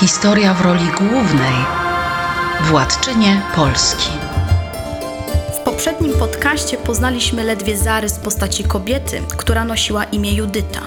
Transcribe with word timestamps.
Historia 0.00 0.54
w 0.54 0.60
roli 0.60 0.84
głównej 0.98 1.54
władczynie 2.60 3.42
Polski. 3.56 4.10
W 5.54 5.58
poprzednim 5.58 6.12
podcaście 6.12 6.76
poznaliśmy 6.76 7.44
ledwie 7.44 7.76
zarys 7.76 8.18
postaci 8.18 8.64
kobiety, 8.64 9.22
która 9.36 9.64
nosiła 9.64 10.04
imię 10.04 10.34
Judyta. 10.34 10.80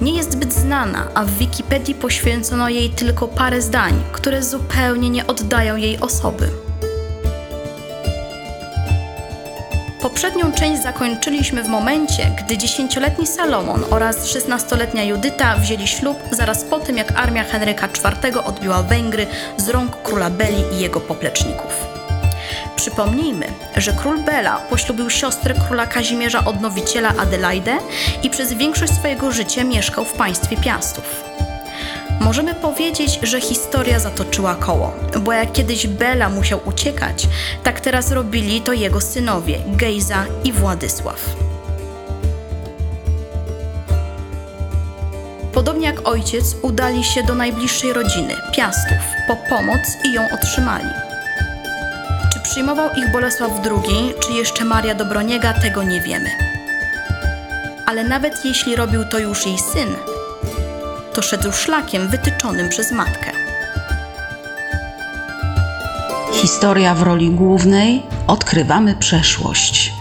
Nie 0.00 0.12
jest 0.16 0.32
zbyt 0.32 0.52
znana, 0.52 1.08
a 1.14 1.24
w 1.24 1.30
Wikipedii 1.30 1.94
poświęcono 1.94 2.68
jej 2.68 2.90
tylko 2.90 3.28
parę 3.28 3.62
zdań, 3.62 4.02
które 4.12 4.42
zupełnie 4.42 5.10
nie 5.10 5.26
oddają 5.26 5.76
jej 5.76 6.00
osoby. 6.00 6.50
Poprzednią 10.16 10.52
część 10.52 10.82
zakończyliśmy 10.82 11.62
w 11.62 11.68
momencie, 11.68 12.30
gdy 12.38 12.58
dziesięcioletni 12.58 13.26
Salomon 13.26 13.84
oraz 13.90 14.26
szesnastoletnia 14.26 15.04
Judyta 15.04 15.56
wzięli 15.56 15.86
ślub 15.86 16.18
zaraz 16.30 16.64
po 16.64 16.78
tym, 16.78 16.96
jak 16.96 17.12
armia 17.20 17.44
Henryka 17.44 17.86
IV 17.86 18.44
odbiła 18.44 18.82
Węgry 18.82 19.26
z 19.56 19.68
rąk 19.68 20.02
króla 20.02 20.30
Beli 20.30 20.64
i 20.72 20.80
jego 20.80 21.00
popleczników. 21.00 21.86
Przypomnijmy, 22.76 23.46
że 23.76 23.92
król 23.92 24.18
Bela 24.18 24.56
poślubił 24.70 25.10
siostrę 25.10 25.54
króla 25.66 25.86
Kazimierza 25.86 26.44
Odnowiciela 26.44 27.08
Adelaidę 27.08 27.78
i 28.22 28.30
przez 28.30 28.52
większość 28.52 28.92
swojego 28.92 29.30
życia 29.30 29.64
mieszkał 29.64 30.04
w 30.04 30.12
państwie 30.12 30.56
Piastów. 30.56 31.35
Możemy 32.20 32.54
powiedzieć, 32.54 33.18
że 33.22 33.40
historia 33.40 33.98
zatoczyła 33.98 34.54
koło, 34.54 34.92
bo 35.20 35.32
jak 35.32 35.52
kiedyś 35.52 35.86
Bela 35.86 36.28
musiał 36.28 36.60
uciekać, 36.64 37.28
tak 37.62 37.80
teraz 37.80 38.12
robili 38.12 38.60
to 38.60 38.72
jego 38.72 39.00
synowie 39.00 39.58
Gejza 39.66 40.24
i 40.44 40.52
Władysław. 40.52 41.36
Podobnie 45.52 45.86
jak 45.86 46.08
ojciec, 46.08 46.56
udali 46.62 47.04
się 47.04 47.22
do 47.22 47.34
najbliższej 47.34 47.92
rodziny, 47.92 48.34
Piastów, 48.56 48.98
po 49.28 49.36
pomoc 49.48 49.80
i 50.04 50.12
ją 50.12 50.22
otrzymali. 50.30 50.88
Czy 52.32 52.40
przyjmował 52.40 52.88
ich 52.96 53.12
Bolesław 53.12 53.50
II, 53.64 54.14
czy 54.20 54.32
jeszcze 54.32 54.64
Maria 54.64 54.94
Dobroniega, 54.94 55.52
tego 55.52 55.82
nie 55.82 56.00
wiemy. 56.00 56.30
Ale 57.86 58.04
nawet 58.04 58.44
jeśli 58.44 58.76
robił 58.76 59.04
to 59.04 59.18
już 59.18 59.46
jej 59.46 59.58
syn, 59.58 59.96
to 61.16 61.22
szedł 61.22 61.52
szlakiem 61.52 62.08
wytyczonym 62.08 62.68
przez 62.68 62.92
matkę. 62.92 63.32
Historia 66.32 66.94
w 66.94 67.02
roli 67.02 67.30
głównej 67.30 68.02
odkrywamy 68.26 68.94
przeszłość. 68.94 69.92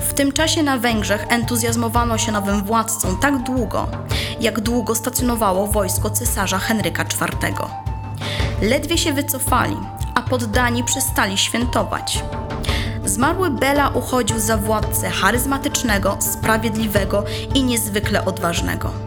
W 0.00 0.14
tym 0.14 0.32
czasie 0.32 0.62
na 0.62 0.78
Węgrzech 0.78 1.26
entuzjazmowano 1.28 2.18
się 2.18 2.32
nowym 2.32 2.64
władcą 2.64 3.16
tak 3.16 3.42
długo, 3.42 3.88
jak 4.40 4.60
długo 4.60 4.94
stacjonowało 4.94 5.66
wojsko 5.66 6.10
cesarza 6.10 6.58
Henryka 6.58 7.02
IV. 7.02 7.54
Ledwie 8.62 8.98
się 8.98 9.12
wycofali, 9.12 9.76
a 10.14 10.22
poddani 10.22 10.84
przestali 10.84 11.38
świętować. 11.38 12.24
Zmarły 13.04 13.50
Bela 13.50 13.88
uchodził 13.88 14.38
za 14.38 14.56
władcę 14.56 15.10
charyzmatycznego, 15.10 16.16
sprawiedliwego 16.20 17.24
i 17.54 17.62
niezwykle 17.64 18.24
odważnego. 18.24 19.05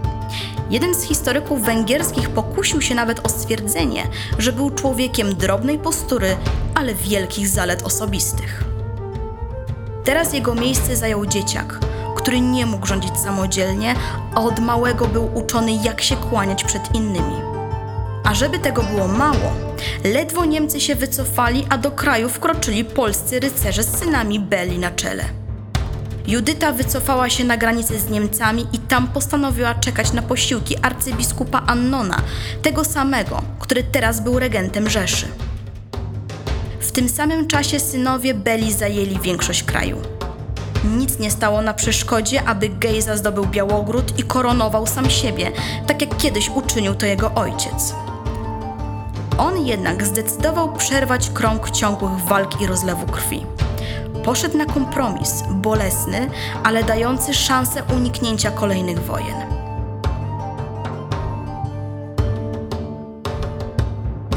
Jeden 0.70 0.95
z 0.95 1.03
historyków 1.03 1.62
węgierskich 1.62 2.30
pokusił 2.30 2.81
się 2.81 2.95
nawet 2.95 3.25
o 3.25 3.30
stwierdzenie, 3.30 4.03
że 4.38 4.53
był 4.53 4.70
człowiekiem 4.70 5.36
drobnej 5.36 5.80
postury, 5.80 6.38
ale 6.75 6.95
wielkich 6.95 7.48
zalet 7.48 7.84
osobistych. 7.84 8.64
Teraz 10.03 10.34
jego 10.34 10.56
miejsce 10.56 10.95
zajął 10.95 11.25
dzieciak, 11.25 11.80
który 12.17 12.42
nie 12.42 12.66
mógł 12.66 12.85
rządzić 12.85 13.18
samodzielnie, 13.18 13.96
a 14.35 14.41
od 14.41 14.59
małego 14.59 15.07
był 15.07 15.38
uczony, 15.38 15.72
jak 15.72 16.02
się 16.02 16.16
kłaniać 16.16 16.63
przed 16.63 16.96
innymi. 16.96 17.36
A 18.24 18.34
żeby 18.34 18.59
tego 18.59 18.84
było 18.84 19.07
mało, 19.07 19.51
ledwo 20.03 20.46
Niemcy 20.46 20.81
się 20.81 20.96
wycofali, 20.96 21.66
a 21.69 21.78
do 21.78 21.91
kraju 21.91 22.30
wkroczyli 22.30 22.86
polscy 22.86 23.40
rycerze 23.40 23.84
z 23.84 23.97
synami 23.97 24.40
Beli 24.40 24.80
na 24.80 24.91
czele. 24.91 25.38
Judyta 26.29 26.72
wycofała 26.72 27.29
się 27.29 27.44
na 27.44 27.57
granicę 27.57 28.00
z 28.00 28.09
Niemcami 28.09 28.67
i 28.73 28.79
tam 28.79 29.07
postanowiła 29.07 29.75
czekać 29.75 30.13
na 30.13 30.22
posiłki 30.22 30.78
arcybiskupa 30.78 31.63
Annona, 31.67 32.22
tego 32.62 32.85
samego, 32.85 33.41
który 33.59 33.84
teraz 33.84 34.19
był 34.19 34.39
regentem 34.39 34.89
Rzeszy. 34.89 35.28
W 36.79 36.91
tym 36.91 37.09
samym 37.09 37.47
czasie 37.47 37.79
synowie 37.79 38.34
Beli 38.34 38.73
zajęli 38.73 39.19
większość 39.19 39.63
kraju. 39.63 39.97
Nic 40.97 41.19
nie 41.19 41.31
stało 41.31 41.62
na 41.62 41.73
przeszkodzie, 41.73 42.44
aby 42.44 42.69
Gejza 42.69 43.18
zdobył 43.18 43.45
Białogród 43.45 44.19
i 44.19 44.23
koronował 44.23 44.88
sam 44.88 45.09
siebie, 45.09 45.51
tak 45.88 46.01
jak 46.01 46.18
kiedyś 46.18 46.50
uczynił 46.50 46.95
to 46.95 47.06
jego 47.06 47.31
ojciec. 47.34 47.95
On 49.38 49.66
jednak 49.66 50.06
zdecydował 50.06 50.73
przerwać 50.73 51.29
krąg 51.29 51.72
ciągłych 51.72 52.19
walk 52.19 52.62
i 52.62 52.68
rozlewu 52.68 53.06
krwi. 53.06 53.45
Poszedł 54.24 54.57
na 54.57 54.66
kompromis, 54.66 55.44
bolesny, 55.52 56.30
ale 56.63 56.84
dający 56.84 57.34
szansę 57.34 57.84
uniknięcia 57.97 58.52
kolejnych 58.52 59.03
wojen. 59.03 59.35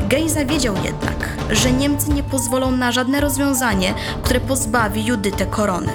Gejza 0.08 0.44
wiedział 0.44 0.74
jednak, 0.84 1.28
że 1.50 1.72
Niemcy 1.72 2.10
nie 2.10 2.22
pozwolą 2.22 2.70
na 2.70 2.92
żadne 2.92 3.20
rozwiązanie, 3.20 3.94
które 4.22 4.40
pozbawi 4.40 5.06
Judytę 5.06 5.46
korony. 5.46 5.92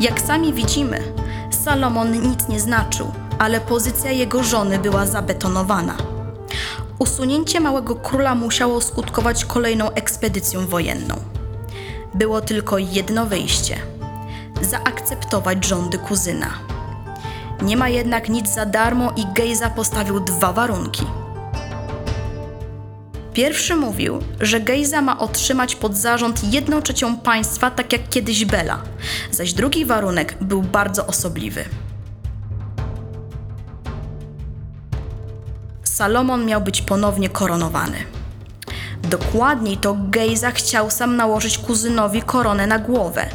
Jak 0.00 0.20
sami 0.20 0.52
widzimy, 0.52 1.02
Salomon 1.64 2.12
nic 2.30 2.48
nie 2.48 2.60
znaczył, 2.60 3.12
ale 3.38 3.60
pozycja 3.60 4.10
jego 4.10 4.42
żony 4.42 4.78
była 4.78 5.06
zabetonowana. 5.06 5.96
Usunięcie 6.98 7.60
małego 7.60 7.94
króla 7.94 8.34
musiało 8.34 8.80
skutkować 8.80 9.44
kolejną 9.44 9.90
ekspedycją 9.90 10.66
wojenną. 10.66 11.14
Było 12.14 12.40
tylko 12.40 12.78
jedno 12.78 13.26
wyjście 13.26 13.92
zaakceptować 14.64 15.64
rządy 15.66 15.98
kuzyna. 15.98 16.50
Nie 17.62 17.76
ma 17.76 17.88
jednak 17.88 18.28
nic 18.28 18.48
za 18.54 18.66
darmo 18.66 19.12
i 19.16 19.26
Gejza 19.34 19.70
postawił 19.70 20.20
dwa 20.20 20.52
warunki. 20.52 21.06
Pierwszy 23.32 23.76
mówił, 23.76 24.18
że 24.40 24.60
Gejza 24.60 25.02
ma 25.02 25.18
otrzymać 25.18 25.76
pod 25.76 25.96
zarząd 25.96 26.52
jedną 26.54 26.82
trzecią 26.82 27.16
państwa, 27.16 27.70
tak 27.70 27.92
jak 27.92 28.08
kiedyś 28.08 28.44
Bela, 28.44 28.82
zaś 29.30 29.52
drugi 29.52 29.84
warunek 29.84 30.36
był 30.40 30.62
bardzo 30.62 31.06
osobliwy. 31.06 31.64
Salomon 35.84 36.46
miał 36.46 36.60
być 36.60 36.82
ponownie 36.82 37.28
koronowany. 37.28 37.96
Dokładniej 39.12 39.76
to 39.76 39.96
Gejza 39.98 40.50
chciał 40.50 40.90
sam 40.90 41.16
nałożyć 41.16 41.58
kuzynowi 41.58 42.22
koronę 42.22 42.66
na 42.66 42.78
głowę. 42.78 43.26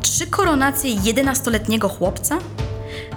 Trzy 0.00 0.26
koronacje 0.26 0.96
11-letniego 0.96 1.88
chłopca? 1.88 2.38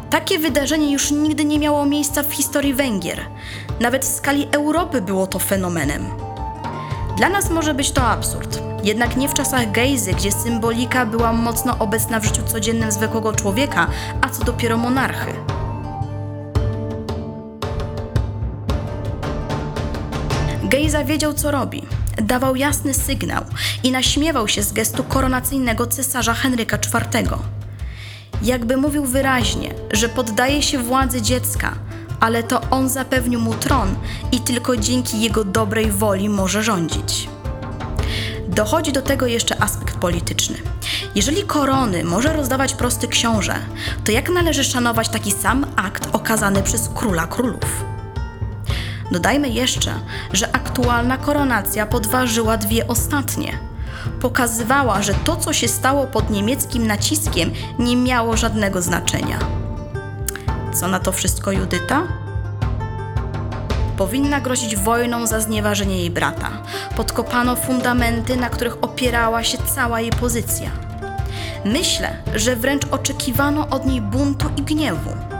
Takie 0.09 0.39
wydarzenie 0.39 0.93
już 0.93 1.11
nigdy 1.11 1.45
nie 1.45 1.59
miało 1.59 1.85
miejsca 1.85 2.23
w 2.23 2.33
historii 2.33 2.73
Węgier. 2.73 3.19
Nawet 3.79 4.05
w 4.05 4.15
skali 4.15 4.47
Europy 4.51 5.01
było 5.01 5.27
to 5.27 5.39
fenomenem. 5.39 6.05
Dla 7.17 7.29
nas 7.29 7.49
może 7.49 7.73
być 7.73 7.91
to 7.91 8.01
absurd, 8.01 8.61
jednak 8.83 9.17
nie 9.17 9.29
w 9.29 9.33
czasach 9.33 9.71
Gejzy, 9.71 10.13
gdzie 10.13 10.31
symbolika 10.31 11.05
była 11.05 11.33
mocno 11.33 11.77
obecna 11.79 12.19
w 12.19 12.25
życiu 12.25 12.41
codziennym 12.45 12.91
zwykłego 12.91 13.33
człowieka, 13.33 13.87
a 14.21 14.29
co 14.29 14.43
dopiero 14.43 14.77
monarchy. 14.77 15.33
Gejza 20.69 21.03
wiedział, 21.03 21.33
co 21.33 21.51
robi. 21.51 21.83
Dawał 22.17 22.55
jasny 22.55 22.93
sygnał 22.93 23.43
i 23.83 23.91
naśmiewał 23.91 24.47
się 24.47 24.63
z 24.63 24.73
gestu 24.73 25.03
koronacyjnego 25.03 25.87
cesarza 25.87 26.33
Henryka 26.33 26.77
IV. 26.77 27.29
Jakby 28.41 28.77
mówił 28.77 29.05
wyraźnie, 29.05 29.73
że 29.93 30.09
poddaje 30.09 30.63
się 30.63 30.79
władzy 30.79 31.21
dziecka, 31.21 31.75
ale 32.19 32.43
to 32.43 32.61
on 32.71 32.89
zapewnił 32.89 33.39
mu 33.39 33.53
tron 33.53 33.95
i 34.31 34.39
tylko 34.39 34.77
dzięki 34.77 35.21
jego 35.21 35.43
dobrej 35.43 35.91
woli 35.91 36.29
może 36.29 36.63
rządzić. 36.63 37.29
Dochodzi 38.47 38.91
do 38.91 39.01
tego 39.01 39.27
jeszcze 39.27 39.61
aspekt 39.61 39.97
polityczny. 39.97 40.57
Jeżeli 41.15 41.43
korony 41.43 42.03
może 42.03 42.33
rozdawać 42.33 42.73
prosty 42.73 43.07
książę, 43.07 43.55
to 44.03 44.11
jak 44.11 44.29
należy 44.29 44.63
szanować 44.63 45.09
taki 45.09 45.31
sam 45.31 45.65
akt 45.75 46.07
okazany 46.11 46.63
przez 46.63 46.89
króla 46.95 47.27
królów? 47.27 47.94
Dodajmy 49.11 49.49
jeszcze, 49.49 49.93
że 50.33 50.55
aktualna 50.55 51.17
koronacja 51.17 51.85
podważyła 51.85 52.57
dwie 52.57 52.87
ostatnie. 52.87 53.59
Pokazywała, 54.21 55.01
że 55.01 55.13
to, 55.13 55.35
co 55.35 55.53
się 55.53 55.67
stało 55.67 56.07
pod 56.07 56.29
niemieckim 56.29 56.87
naciskiem, 56.87 57.51
nie 57.79 57.97
miało 57.97 58.37
żadnego 58.37 58.81
znaczenia. 58.81 59.39
Co 60.73 60.87
na 60.87 60.99
to 60.99 61.11
wszystko 61.11 61.51
Judyta? 61.51 62.03
Powinna 63.97 64.41
grozić 64.41 64.75
wojną 64.75 65.27
za 65.27 65.39
znieważenie 65.39 65.97
jej 65.97 66.09
brata. 66.09 66.49
Podkopano 66.95 67.55
fundamenty, 67.55 68.35
na 68.35 68.49
których 68.49 68.83
opierała 68.83 69.43
się 69.43 69.57
cała 69.75 70.01
jej 70.01 70.11
pozycja. 70.11 70.71
Myślę, 71.65 72.17
że 72.35 72.55
wręcz 72.55 72.85
oczekiwano 72.91 73.67
od 73.69 73.85
niej 73.85 74.01
buntu 74.01 74.49
i 74.57 74.61
gniewu. 74.61 75.34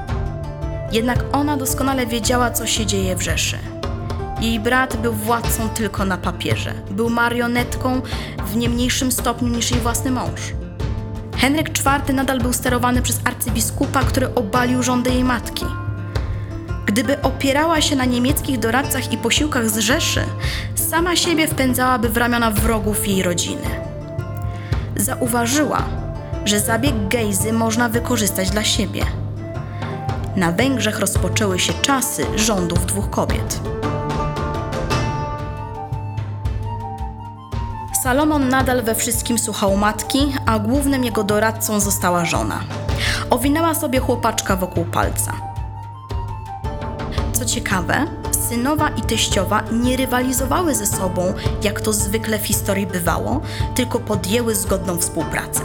Jednak 0.95 1.19
ona 1.31 1.57
doskonale 1.57 2.06
wiedziała, 2.06 2.51
co 2.51 2.68
się 2.68 2.86
dzieje 2.86 3.15
w 3.15 3.21
Rzeszy. 3.21 3.57
Jej 4.42 4.59
brat 4.59 4.97
był 4.97 5.13
władcą 5.13 5.69
tylko 5.69 6.06
na 6.06 6.18
papierze. 6.18 6.74
Był 6.92 7.09
marionetką 7.09 8.01
w 8.45 8.56
nie 8.56 8.69
mniejszym 8.69 9.12
stopniu 9.12 9.47
niż 9.47 9.71
jej 9.71 9.80
własny 9.80 10.12
mąż. 10.12 10.42
Henryk 11.38 11.69
IV 11.69 12.13
nadal 12.13 12.39
był 12.39 12.53
sterowany 12.53 13.01
przez 13.01 13.19
arcybiskupa, 13.25 14.03
który 14.03 14.36
obalił 14.36 14.83
rządy 14.83 15.09
jej 15.09 15.24
matki. 15.24 15.65
Gdyby 16.86 17.21
opierała 17.21 17.81
się 17.81 17.95
na 17.95 18.06
niemieckich 18.06 18.59
doradcach 18.59 19.13
i 19.13 19.18
posiłkach 19.18 19.69
z 19.69 19.77
Rzeszy, 19.77 20.24
sama 20.75 21.15
siebie 21.15 21.48
wpędzałaby 21.48 22.09
w 22.09 22.18
ramiona 22.18 22.51
wrogów 22.51 23.07
jej 23.07 23.24
rodziny. 23.24 23.69
Zauważyła, 24.95 25.83
że 26.45 26.59
zabieg 26.59 27.07
Gejzy 27.07 27.53
można 27.53 27.89
wykorzystać 27.89 28.50
dla 28.50 28.63
siebie. 28.63 29.25
Na 30.35 30.51
Węgrzech 30.51 30.99
rozpoczęły 30.99 31.59
się 31.59 31.73
czasy 31.73 32.25
rządów 32.35 32.85
dwóch 32.85 33.09
kobiet. 33.09 33.59
Salomon 38.03 38.49
nadal 38.49 38.83
we 38.83 38.95
wszystkim 38.95 39.39
słuchał 39.39 39.77
matki, 39.77 40.33
a 40.45 40.59
głównym 40.59 41.03
jego 41.03 41.23
doradcą 41.23 41.79
została 41.79 42.25
żona. 42.25 42.63
Owinęła 43.29 43.75
sobie 43.75 43.99
chłopaczka 43.99 44.55
wokół 44.55 44.85
palca. 44.85 45.33
Co 47.33 47.45
ciekawe, 47.45 48.05
synowa 48.49 48.89
i 48.89 49.01
teściowa 49.01 49.63
nie 49.71 49.97
rywalizowały 49.97 50.75
ze 50.75 50.85
sobą, 50.85 51.33
jak 51.63 51.81
to 51.81 51.93
zwykle 51.93 52.39
w 52.39 52.47
historii 52.47 52.88
bywało, 52.88 53.41
tylko 53.75 53.99
podjęły 53.99 54.55
zgodną 54.55 54.97
współpracę. 54.97 55.61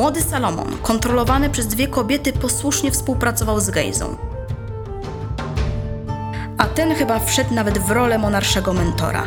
Młody 0.00 0.22
Salomon, 0.22 0.78
kontrolowany 0.82 1.50
przez 1.50 1.66
dwie 1.66 1.88
kobiety, 1.88 2.32
posłusznie 2.32 2.90
współpracował 2.90 3.60
z 3.60 3.70
Gejzą. 3.70 4.16
A 6.58 6.64
ten 6.64 6.94
chyba 6.94 7.18
wszedł 7.18 7.54
nawet 7.54 7.78
w 7.78 7.90
rolę 7.90 8.18
monarszego 8.18 8.72
mentora. 8.72 9.22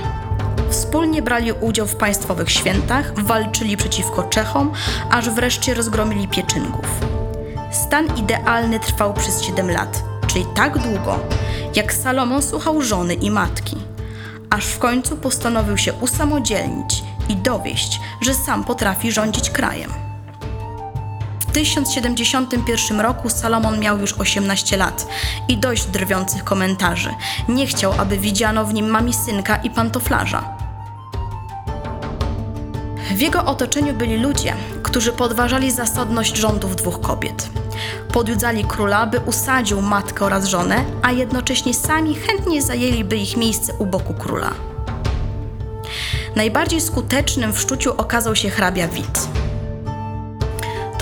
Wspólnie 0.69 1.21
brali 1.21 1.51
udział 1.51 1.87
w 1.87 1.95
państwowych 1.95 2.51
świętach, 2.51 3.23
walczyli 3.23 3.77
przeciwko 3.77 4.23
Czechom, 4.23 4.71
aż 5.11 5.29
wreszcie 5.29 5.73
rozgromili 5.73 6.27
Pieczynków. 6.27 6.85
Stan 7.71 8.17
idealny 8.17 8.79
trwał 8.79 9.13
przez 9.13 9.41
7 9.41 9.71
lat, 9.71 10.03
czyli 10.27 10.45
tak 10.55 10.77
długo, 10.77 11.19
jak 11.75 11.93
Salomon 11.93 12.41
słuchał 12.41 12.81
żony 12.81 13.13
i 13.13 13.31
matki, 13.31 13.77
aż 14.49 14.65
w 14.65 14.79
końcu 14.79 15.17
postanowił 15.17 15.77
się 15.77 15.93
usamodzielnić 15.93 17.03
i 17.29 17.35
dowieść, 17.35 17.99
że 18.21 18.33
sam 18.33 18.63
potrafi 18.63 19.11
rządzić 19.11 19.49
krajem. 19.49 20.12
W 21.53 21.55
1071 21.55 22.99
roku 22.99 23.29
Salomon 23.29 23.79
miał 23.79 23.99
już 23.99 24.13
18 24.13 24.77
lat 24.77 25.07
i 25.47 25.57
dość 25.57 25.85
drwiących 25.85 26.43
komentarzy. 26.43 27.13
Nie 27.47 27.67
chciał, 27.67 27.93
aby 27.97 28.17
widziano 28.17 28.65
w 28.65 28.73
nim 28.73 28.87
mamisynka 28.89 29.55
i 29.55 29.69
pantoflarza. 29.69 30.57
W 33.15 33.19
jego 33.19 33.45
otoczeniu 33.45 33.93
byli 33.93 34.17
ludzie, 34.17 34.53
którzy 34.83 35.11
podważali 35.11 35.71
zasadność 35.71 36.37
rządów 36.37 36.75
dwóch 36.75 37.01
kobiet. 37.01 37.49
Podjudzali 38.13 38.65
króla, 38.65 39.05
by 39.05 39.19
usadził 39.19 39.81
matkę 39.81 40.25
oraz 40.25 40.45
żonę, 40.45 40.85
a 41.01 41.11
jednocześnie 41.11 41.73
sami 41.73 42.15
chętnie 42.15 42.61
zajęliby 42.61 43.17
ich 43.17 43.37
miejsce 43.37 43.73
u 43.73 43.85
boku 43.85 44.13
króla. 44.13 44.51
Najbardziej 46.35 46.81
skutecznym 46.81 47.53
w 47.53 47.59
szczuciu 47.59 47.93
okazał 47.97 48.35
się 48.35 48.49
hrabia 48.49 48.87
Wit. 48.87 49.42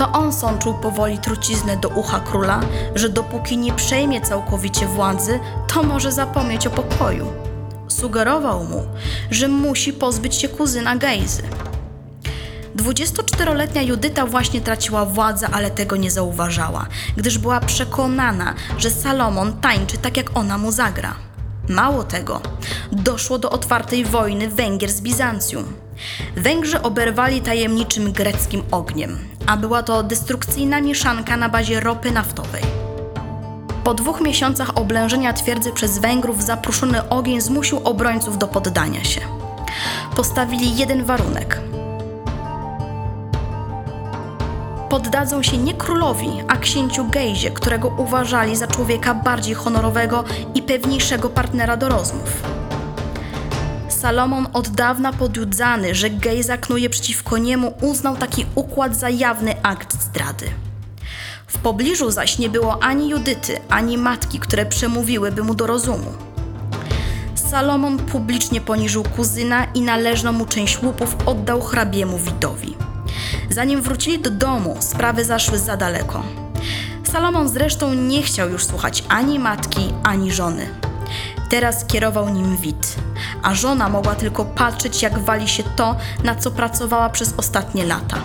To 0.02 0.12
on 0.12 0.32
sączył 0.32 0.74
powoli 0.74 1.18
truciznę 1.18 1.76
do 1.76 1.88
ucha 1.88 2.20
króla, 2.20 2.60
że 2.94 3.08
dopóki 3.08 3.58
nie 3.58 3.72
przejmie 3.72 4.20
całkowicie 4.20 4.86
władzy, 4.86 5.40
to 5.74 5.82
może 5.82 6.12
zapomnieć 6.12 6.66
o 6.66 6.70
pokoju. 6.70 7.32
Sugerował 7.88 8.64
mu, 8.64 8.82
że 9.30 9.48
musi 9.48 9.92
pozbyć 9.92 10.34
się 10.34 10.48
kuzyna 10.48 10.96
Gejzy. 10.96 11.42
24-letnia 12.76 13.82
Judyta 13.82 14.26
właśnie 14.26 14.60
traciła 14.60 15.04
władzę, 15.04 15.48
ale 15.52 15.70
tego 15.70 15.96
nie 15.96 16.10
zauważała, 16.10 16.86
gdyż 17.16 17.38
była 17.38 17.60
przekonana, 17.60 18.54
że 18.78 18.90
Salomon 18.90 19.60
tańczy 19.60 19.98
tak 19.98 20.16
jak 20.16 20.36
ona 20.36 20.58
mu 20.58 20.72
zagra. 20.72 21.14
Mało 21.68 22.04
tego, 22.04 22.40
doszło 22.92 23.38
do 23.38 23.50
otwartej 23.50 24.04
wojny 24.04 24.48
Węgier 24.48 24.90
z 24.90 25.00
Bizancjum. 25.00 25.64
Węgrzy 26.36 26.82
oberwali 26.82 27.40
tajemniczym 27.40 28.12
greckim 28.12 28.62
ogniem, 28.70 29.18
a 29.46 29.56
była 29.56 29.82
to 29.82 30.02
destrukcyjna 30.02 30.80
mieszanka 30.80 31.36
na 31.36 31.48
bazie 31.48 31.80
ropy 31.80 32.10
naftowej. 32.10 32.62
Po 33.84 33.94
dwóch 33.94 34.20
miesiącach 34.20 34.76
oblężenia 34.78 35.32
twierdzy 35.32 35.72
przez 35.72 35.98
Węgrów 35.98 36.42
zapruszony 36.42 37.08
ogień 37.08 37.40
zmusił 37.40 37.80
obrońców 37.84 38.38
do 38.38 38.48
poddania 38.48 39.04
się. 39.04 39.20
Postawili 40.16 40.76
jeden 40.76 41.04
warunek– 41.04 41.60
poddadzą 44.92 45.42
się 45.42 45.58
nie 45.58 45.74
królowi, 45.74 46.30
a 46.48 46.56
księciu 46.56 47.04
Gejzie, 47.04 47.50
którego 47.50 47.88
uważali 47.88 48.56
za 48.56 48.66
człowieka 48.66 49.14
bardziej 49.14 49.54
honorowego 49.54 50.24
i 50.54 50.62
pewniejszego 50.62 51.28
partnera 51.30 51.76
do 51.76 51.88
rozmów. 51.88 52.42
Salomon 54.02 54.46
od 54.52 54.68
dawna 54.68 55.12
podjudzany, 55.12 55.94
że 55.94 56.10
Gejza 56.10 56.56
knuje 56.56 56.90
przeciwko 56.90 57.38
niemu, 57.38 57.74
uznał 57.80 58.16
taki 58.16 58.46
układ 58.54 58.96
za 58.96 59.08
jawny 59.08 59.62
akt 59.62 60.02
zdrady. 60.02 60.46
W 61.46 61.58
pobliżu 61.58 62.10
zaś 62.10 62.38
nie 62.38 62.48
było 62.48 62.82
ani 62.82 63.10
Judyty, 63.10 63.58
ani 63.68 63.98
matki, 63.98 64.38
które 64.38 64.66
przemówiłyby 64.66 65.42
mu 65.42 65.54
do 65.54 65.66
rozumu. 65.66 66.12
Salomon 67.34 67.98
publicznie 67.98 68.60
poniżył 68.60 69.04
kuzyna 69.04 69.64
i 69.64 69.80
należną 69.80 70.32
mu 70.32 70.46
część 70.46 70.82
łupów 70.82 71.16
oddał 71.26 71.60
hrabiemu 71.60 72.18
Widowi. 72.18 72.76
Zanim 73.50 73.82
wrócili 73.82 74.18
do 74.18 74.30
domu, 74.30 74.76
sprawy 74.80 75.24
zaszły 75.24 75.58
za 75.58 75.76
daleko. 75.76 76.22
Salomon 77.12 77.48
zresztą 77.48 77.94
nie 77.94 78.22
chciał 78.22 78.50
już 78.50 78.64
słuchać 78.64 79.04
ani 79.08 79.38
matki, 79.38 79.92
ani 80.02 80.32
żony. 80.32 80.91
Teraz 81.48 81.84
kierował 81.84 82.28
nim 82.28 82.56
Wit, 82.56 82.96
a 83.42 83.54
żona 83.54 83.88
mogła 83.88 84.14
tylko 84.14 84.44
patrzeć, 84.44 85.02
jak 85.02 85.18
wali 85.18 85.48
się 85.48 85.62
to, 85.62 85.96
na 86.24 86.34
co 86.34 86.50
pracowała 86.50 87.10
przez 87.10 87.34
ostatnie 87.36 87.84
lata. 87.84 88.16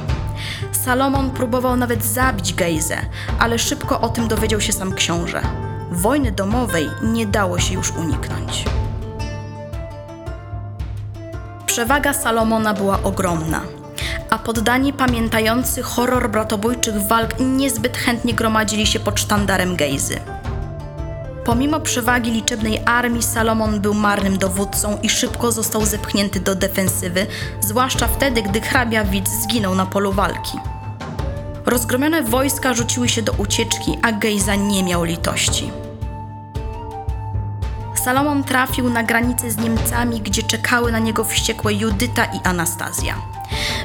Salomon 0.72 1.32
próbował 1.32 1.75
nawet 1.75 2.06
zabić 2.06 2.53
Gejzę, 2.53 2.98
ale 3.39 3.60
szybko 3.60 4.01
o 4.01 4.10
tym 4.10 4.27
dowiedział 4.27 4.62
się 4.62 4.74
sam 4.74 4.94
książę. 4.94 5.41
Wojny 5.91 6.32
domowej 6.32 6.89
nie 7.03 7.25
dało 7.25 7.60
się 7.60 7.74
już 7.74 7.91
uniknąć. 7.91 8.65
Przewaga 11.65 12.13
Salomona 12.13 12.74
była 12.74 13.03
ogromna 13.03 13.62
a 14.29 14.38
poddani 14.38 14.94
pamiętający 14.94 15.84
horror 15.84 16.29
bratobójczych 16.29 17.08
walk 17.08 17.39
niezbyt 17.39 17.98
chętnie 17.98 18.34
gromadzili 18.34 18.88
się 18.88 19.00
pod 19.00 19.20
sztandarem 19.20 19.75
Gejzy. 19.75 20.20
Pomimo 21.48 21.80
przewagi 21.80 22.32
liczebnej 22.32 22.80
armii, 22.86 23.24
Salomon 23.24 23.80
był 23.80 23.94
marnym 23.94 24.38
dowódcą 24.38 24.98
i 25.04 25.10
szybko 25.10 25.51
został 25.51 25.86
zepchnięty 25.86 26.39
do 26.39 26.56
defensywy, 26.56 27.27
zwłaszcza 27.62 28.08
wtedy, 28.08 28.42
gdy 28.42 28.62
hrabia 28.62 29.04
Widz 29.04 29.30
zginął 29.44 29.75
na 29.75 29.86
polu 29.86 30.13
walki. 30.13 30.58
Rozgromione 31.66 32.24
wojska 32.24 32.74
rzuciły 32.74 33.10
się 33.10 33.22
do 33.22 33.32
ucieczki, 33.32 33.98
a 34.01 34.12
Gejza 34.12 34.56
nie 34.56 34.84
miał 34.84 35.04
litości. 35.04 35.72
Salomon 37.96 38.44
trafił 38.44 38.89
na 38.89 39.04
granicę 39.04 39.51
z 39.51 39.58
Niemcami, 39.58 40.22
gdzie 40.22 40.44
czekały 40.44 40.92
na 40.92 41.00
niego 41.00 41.24
wściekłe 41.24 41.74
Judyta 41.74 42.25
i 42.25 42.39
Anastazja. 42.44 43.16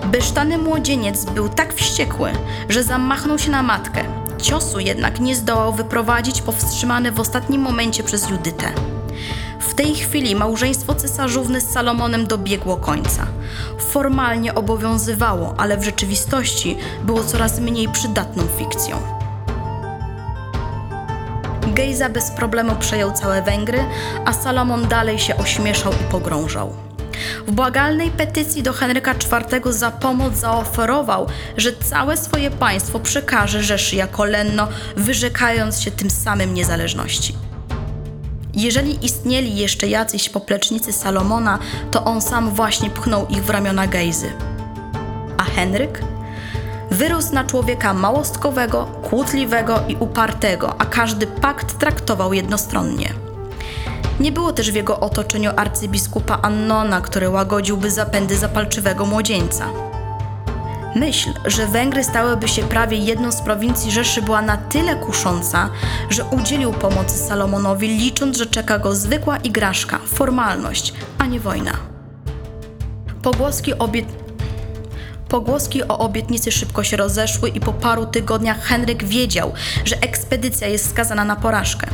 Besztany 0.04 0.58
młodzieniec 0.58 1.24
był 1.24 1.48
tak 1.48 1.74
wściekły, 1.74 2.32
że 2.68 2.82
zamachnął 2.82 3.38
się 3.38 3.50
na 3.50 3.62
matkę. 3.62 4.21
Ciosu 4.42 4.80
jednak 4.80 5.20
nie 5.20 5.36
zdołał 5.36 5.72
wyprowadzić 5.72 6.42
powstrzymany 6.42 7.12
w 7.12 7.20
ostatnim 7.20 7.60
momencie 7.60 8.02
przez 8.02 8.30
Judytę. 8.30 8.72
W 9.60 9.74
tej 9.74 9.94
chwili 9.94 10.36
małżeństwo 10.36 10.94
cesarzówny 10.94 11.60
z 11.60 11.70
Salomonem 11.70 12.26
dobiegło 12.26 12.76
końca. 12.76 13.26
Formalnie 13.78 14.54
obowiązywało, 14.54 15.54
ale 15.58 15.76
w 15.76 15.84
rzeczywistości 15.84 16.76
było 17.04 17.24
coraz 17.24 17.60
mniej 17.60 17.88
przydatną 17.88 18.42
fikcją. 18.58 18.96
Gejza 21.66 22.08
bez 22.08 22.30
problemu 22.30 22.76
przejął 22.76 23.12
całe 23.12 23.42
Węgry, 23.42 23.84
a 24.24 24.32
Salomon 24.32 24.88
dalej 24.88 25.18
się 25.18 25.36
ośmieszał 25.36 25.92
i 25.92 26.10
pogrążał. 26.10 26.91
W 27.46 27.52
błagalnej 27.52 28.10
petycji 28.10 28.62
do 28.62 28.72
Henryka 28.72 29.12
IV 29.12 29.72
za 29.72 29.90
pomoc 29.90 30.34
zaoferował, 30.34 31.26
że 31.56 31.72
całe 31.72 32.16
swoje 32.16 32.50
państwo 32.50 33.00
przekaże 33.00 33.62
Rzeszy 33.62 33.96
jako 33.96 34.24
lenno, 34.24 34.68
wyrzekając 34.96 35.80
się 35.80 35.90
tym 35.90 36.10
samym 36.10 36.54
niezależności. 36.54 37.34
Jeżeli 38.54 39.04
istnieli 39.04 39.56
jeszcze 39.56 39.88
jacyś 39.88 40.28
poplecznicy 40.28 40.92
Salomona, 40.92 41.58
to 41.90 42.04
on 42.04 42.20
sam 42.20 42.50
właśnie 42.50 42.90
pchnął 42.90 43.26
ich 43.26 43.44
w 43.44 43.50
ramiona 43.50 43.86
Gejzy. 43.86 44.32
A 45.38 45.44
Henryk? 45.44 46.02
Wyrósł 46.90 47.34
na 47.34 47.44
człowieka 47.44 47.94
małostkowego, 47.94 48.84
kłótliwego 48.84 49.80
i 49.88 49.96
upartego, 49.96 50.80
a 50.80 50.84
każdy 50.84 51.26
pakt 51.26 51.78
traktował 51.78 52.32
jednostronnie. 52.32 53.21
Nie 54.20 54.32
było 54.32 54.52
też 54.52 54.72
w 54.72 54.74
jego 54.74 55.00
otoczeniu 55.00 55.50
arcybiskupa 55.56 56.38
Annona, 56.42 57.00
który 57.00 57.30
łagodziłby 57.30 57.90
zapędy 57.90 58.36
zapalczywego 58.36 59.06
młodzieńca. 59.06 59.68
Myśl, 60.94 61.30
że 61.44 61.66
Węgry 61.66 62.04
stałyby 62.04 62.48
się 62.48 62.62
prawie 62.62 62.96
jedną 62.96 63.32
z 63.32 63.40
prowincji 63.40 63.90
Rzeszy 63.90 64.22
była 64.22 64.42
na 64.42 64.56
tyle 64.56 64.96
kusząca, 64.96 65.70
że 66.10 66.24
udzielił 66.24 66.72
pomocy 66.72 67.18
Salomonowi, 67.18 67.88
licząc, 67.88 68.36
że 68.36 68.46
czeka 68.46 68.78
go 68.78 68.94
zwykła 68.94 69.36
igraszka, 69.36 69.98
formalność, 70.06 70.94
a 71.18 71.26
nie 71.26 71.40
wojna. 71.40 71.72
Pogłoski. 73.22 73.72
Pogłoski 75.28 75.82
o 75.82 75.98
obietnicy 75.98 76.52
szybko 76.52 76.84
się 76.84 76.96
rozeszły 76.96 77.48
i 77.48 77.60
po 77.60 77.72
paru 77.72 78.06
tygodniach 78.06 78.62
Henryk 78.62 79.04
wiedział, 79.04 79.52
że 79.84 79.96
ekspedycja 79.96 80.68
jest 80.68 80.90
skazana 80.90 81.24
na 81.24 81.36
porażkę. 81.36 81.86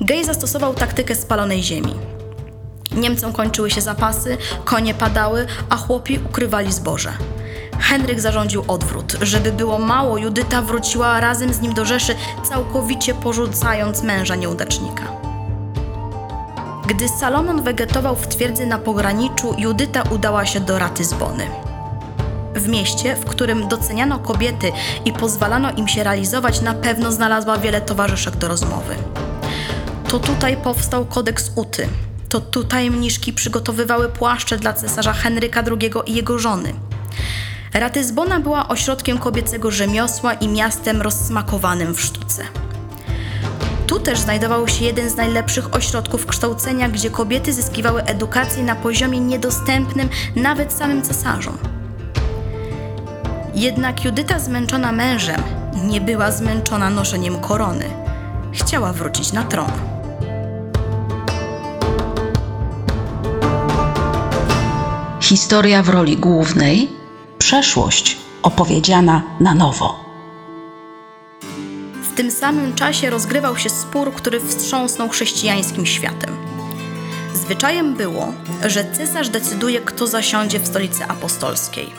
Gej 0.00 0.24
zastosował 0.24 0.74
taktykę 0.74 1.14
spalonej 1.14 1.62
ziemi. 1.62 1.94
Niemcom 2.96 3.32
kończyły 3.32 3.70
się 3.70 3.80
zapasy, 3.80 4.36
konie 4.64 4.94
padały, 4.94 5.46
a 5.68 5.76
chłopi 5.76 6.18
ukrywali 6.18 6.72
zboże. 6.72 7.12
Henryk 7.78 8.20
zarządził 8.20 8.64
odwrót. 8.68 9.16
Żeby 9.22 9.52
było 9.52 9.78
mało, 9.78 10.18
Judyta 10.18 10.62
wróciła 10.62 11.20
razem 11.20 11.54
z 11.54 11.60
nim 11.60 11.74
do 11.74 11.84
Rzeszy, 11.84 12.14
całkowicie 12.48 13.14
porzucając 13.14 14.02
męża 14.02 14.34
nieudacznika. 14.34 15.04
Gdy 16.86 17.08
Salomon 17.08 17.62
wegetował 17.62 18.16
w 18.16 18.28
twierdzy 18.28 18.66
na 18.66 18.78
pograniczu, 18.78 19.54
Judyta 19.58 20.02
udała 20.02 20.46
się 20.46 20.60
do 20.60 20.78
Ratyzbony. 20.78 21.46
W 22.54 22.68
mieście, 22.68 23.16
w 23.16 23.24
którym 23.24 23.68
doceniano 23.68 24.18
kobiety 24.18 24.72
i 25.04 25.12
pozwalano 25.12 25.70
im 25.70 25.88
się 25.88 26.04
realizować, 26.04 26.60
na 26.60 26.74
pewno 26.74 27.12
znalazła 27.12 27.58
wiele 27.58 27.80
towarzyszek 27.80 28.36
do 28.36 28.48
rozmowy. 28.48 28.96
To 30.14 30.20
tutaj 30.20 30.56
powstał 30.56 31.06
kodeks 31.06 31.50
Uty. 31.54 31.88
To 32.28 32.40
tutaj 32.40 32.90
mniszki 32.90 33.32
przygotowywały 33.32 34.08
płaszcze 34.08 34.56
dla 34.56 34.72
cesarza 34.72 35.12
Henryka 35.12 35.62
II 35.80 35.92
i 36.06 36.14
jego 36.14 36.38
żony. 36.38 36.72
Ratyzbona 37.72 38.40
była 38.40 38.68
ośrodkiem 38.68 39.18
kobiecego 39.18 39.70
rzemiosła 39.70 40.34
i 40.34 40.48
miastem 40.48 41.02
rozsmakowanym 41.02 41.94
w 41.94 42.00
sztuce. 42.00 42.44
Tu 43.86 44.00
też 44.00 44.18
znajdował 44.18 44.68
się 44.68 44.84
jeden 44.84 45.10
z 45.10 45.16
najlepszych 45.16 45.74
ośrodków 45.74 46.26
kształcenia, 46.26 46.88
gdzie 46.88 47.10
kobiety 47.10 47.52
zyskiwały 47.52 48.02
edukację 48.02 48.62
na 48.62 48.74
poziomie 48.74 49.20
niedostępnym 49.20 50.08
nawet 50.36 50.72
samym 50.72 51.02
cesarzom. 51.02 51.58
Jednak 53.54 54.04
Judyta 54.04 54.38
zmęczona 54.38 54.92
mężem 54.92 55.42
nie 55.84 56.00
była 56.00 56.30
zmęczona 56.30 56.90
noszeniem 56.90 57.40
korony. 57.40 57.84
Chciała 58.52 58.92
wrócić 58.92 59.32
na 59.32 59.44
tron. 59.44 59.70
Historia 65.24 65.82
w 65.82 65.88
roli 65.88 66.16
głównej 66.16 66.88
przeszłość 67.38 68.16
opowiedziana 68.42 69.22
na 69.40 69.54
nowo. 69.54 70.04
W 72.02 72.14
tym 72.16 72.30
samym 72.30 72.74
czasie 72.74 73.10
rozgrywał 73.10 73.56
się 73.56 73.70
spór, 73.70 74.12
który 74.12 74.40
wstrząsnął 74.40 75.08
chrześcijańskim 75.08 75.86
światem. 75.86 76.36
Zwyczajem 77.34 77.94
było, 77.94 78.32
że 78.66 78.92
cesarz 78.92 79.28
decyduje, 79.28 79.80
kto 79.80 80.06
zasiądzie 80.06 80.60
w 80.60 80.66
stolicy 80.66 81.04
apostolskiej. 81.04 81.90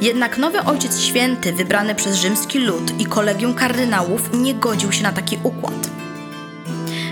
Jednak 0.00 0.38
nowy 0.38 0.64
Ojciec 0.64 1.00
Święty, 1.00 1.52
wybrany 1.52 1.94
przez 1.94 2.16
rzymski 2.16 2.58
lud 2.58 3.00
i 3.00 3.06
kolegium 3.06 3.54
kardynałów, 3.54 4.30
nie 4.32 4.54
godził 4.54 4.92
się 4.92 5.02
na 5.02 5.12
taki 5.12 5.38
układ. 5.42 6.03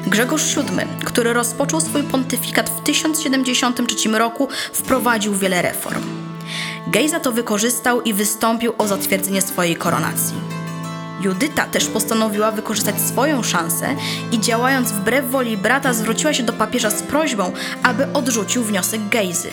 Grzegorz 0.06 0.56
VII, 0.56 1.04
który 1.04 1.32
rozpoczął 1.32 1.80
swój 1.80 2.02
pontyfikat 2.02 2.70
w 2.70 2.82
1073 2.82 4.08
roku, 4.08 4.48
wprowadził 4.72 5.34
wiele 5.34 5.62
reform. 5.62 6.02
Gejza 6.86 7.20
to 7.20 7.32
wykorzystał 7.32 8.02
i 8.02 8.14
wystąpił 8.14 8.72
o 8.78 8.86
zatwierdzenie 8.86 9.42
swojej 9.42 9.76
koronacji. 9.76 10.34
Judyta 11.20 11.66
też 11.66 11.86
postanowiła 11.86 12.50
wykorzystać 12.50 13.00
swoją 13.00 13.42
szansę 13.42 13.96
i 14.32 14.40
działając 14.40 14.92
wbrew 14.92 15.30
woli 15.30 15.56
brata 15.56 15.92
zwróciła 15.92 16.34
się 16.34 16.42
do 16.42 16.52
papieża 16.52 16.90
z 16.90 17.02
prośbą, 17.02 17.52
aby 17.82 18.12
odrzucił 18.12 18.64
wniosek 18.64 19.08
Gejzy. 19.08 19.50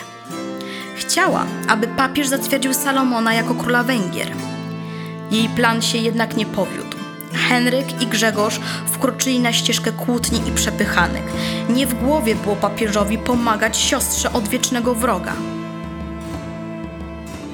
Chciała, 0.95 1.45
aby 1.67 1.87
papież 1.87 2.27
zatwierdził 2.27 2.73
Salomona 2.73 3.33
jako 3.33 3.55
króla 3.55 3.83
Węgier. 3.83 4.31
Jej 5.31 5.49
plan 5.49 5.81
się 5.81 5.97
jednak 5.97 6.37
nie 6.37 6.45
powiódł. 6.45 6.88
Henryk 7.33 8.01
i 8.01 8.07
Grzegorz 8.07 8.59
wkroczyli 8.93 9.39
na 9.39 9.53
ścieżkę 9.53 9.91
kłótni 9.91 10.47
i 10.47 10.51
przepychanek. 10.51 11.23
Nie 11.69 11.87
w 11.87 11.93
głowie 11.93 12.35
było 12.35 12.55
papieżowi 12.55 13.17
pomagać 13.17 13.77
siostrze 13.77 14.33
odwiecznego 14.33 14.95
wroga. 14.95 15.33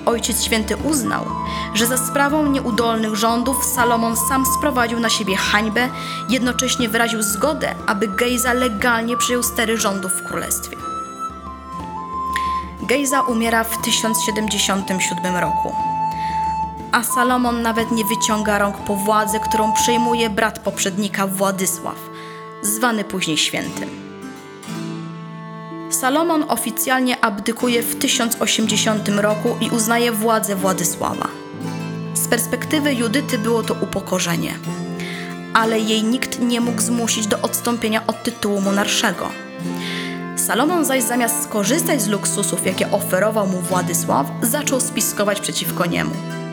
Ojciec 0.05 0.43
Święty 0.43 0.77
uznał, 0.77 1.25
że 1.73 1.87
za 1.87 1.97
sprawą 1.97 2.51
nieudolnych 2.51 3.15
rządów 3.15 3.65
Salomon 3.65 4.17
sam 4.29 4.45
sprowadził 4.57 4.99
na 4.99 5.09
siebie 5.09 5.35
hańbę, 5.35 5.89
jednocześnie 6.29 6.89
wyraził 6.89 7.21
zgodę, 7.21 7.75
aby 7.87 8.07
Gejza 8.07 8.53
legalnie 8.53 9.17
przejął 9.17 9.43
stery 9.43 9.77
rządów 9.77 10.11
w 10.11 10.27
królestwie. 10.27 10.77
Gejza 12.81 13.21
umiera 13.21 13.63
w 13.63 13.81
1077 13.81 15.35
roku, 15.35 15.75
a 16.95 17.03
Salomon 17.03 17.61
nawet 17.61 17.91
nie 17.91 18.05
wyciąga 18.05 18.57
rąk 18.57 18.77
po 18.77 18.95
władzę, 18.95 19.39
którą 19.39 19.73
przejmuje 19.73 20.29
brat 20.29 20.59
poprzednika 20.59 21.27
Władysław, 21.27 21.95
zwany 22.61 23.03
później 23.03 23.37
świętym. 23.37 23.89
Salomon 25.89 26.45
oficjalnie 26.47 27.23
abdykuje 27.23 27.83
w 27.83 27.95
1080 27.95 29.09
roku 29.09 29.55
i 29.61 29.69
uznaje 29.69 30.11
władzę 30.11 30.55
Władysława. 30.55 31.27
Z 32.13 32.27
perspektywy 32.27 32.93
Judyty 32.93 33.37
było 33.37 33.63
to 33.63 33.73
upokorzenie, 33.73 34.53
ale 35.53 35.79
jej 35.79 36.03
nikt 36.03 36.39
nie 36.39 36.61
mógł 36.61 36.81
zmusić 36.81 37.27
do 37.27 37.41
odstąpienia 37.41 38.07
od 38.07 38.23
tytułu 38.23 38.61
monarszego. 38.61 39.29
Salomon 40.35 40.85
zaś 40.85 41.03
zamiast 41.03 41.43
skorzystać 41.43 42.01
z 42.01 42.07
luksusów, 42.07 42.65
jakie 42.65 42.91
oferował 42.91 43.47
mu 43.47 43.61
Władysław, 43.61 44.27
zaczął 44.41 44.81
spiskować 44.81 45.39
przeciwko 45.39 45.85
niemu. 45.85 46.44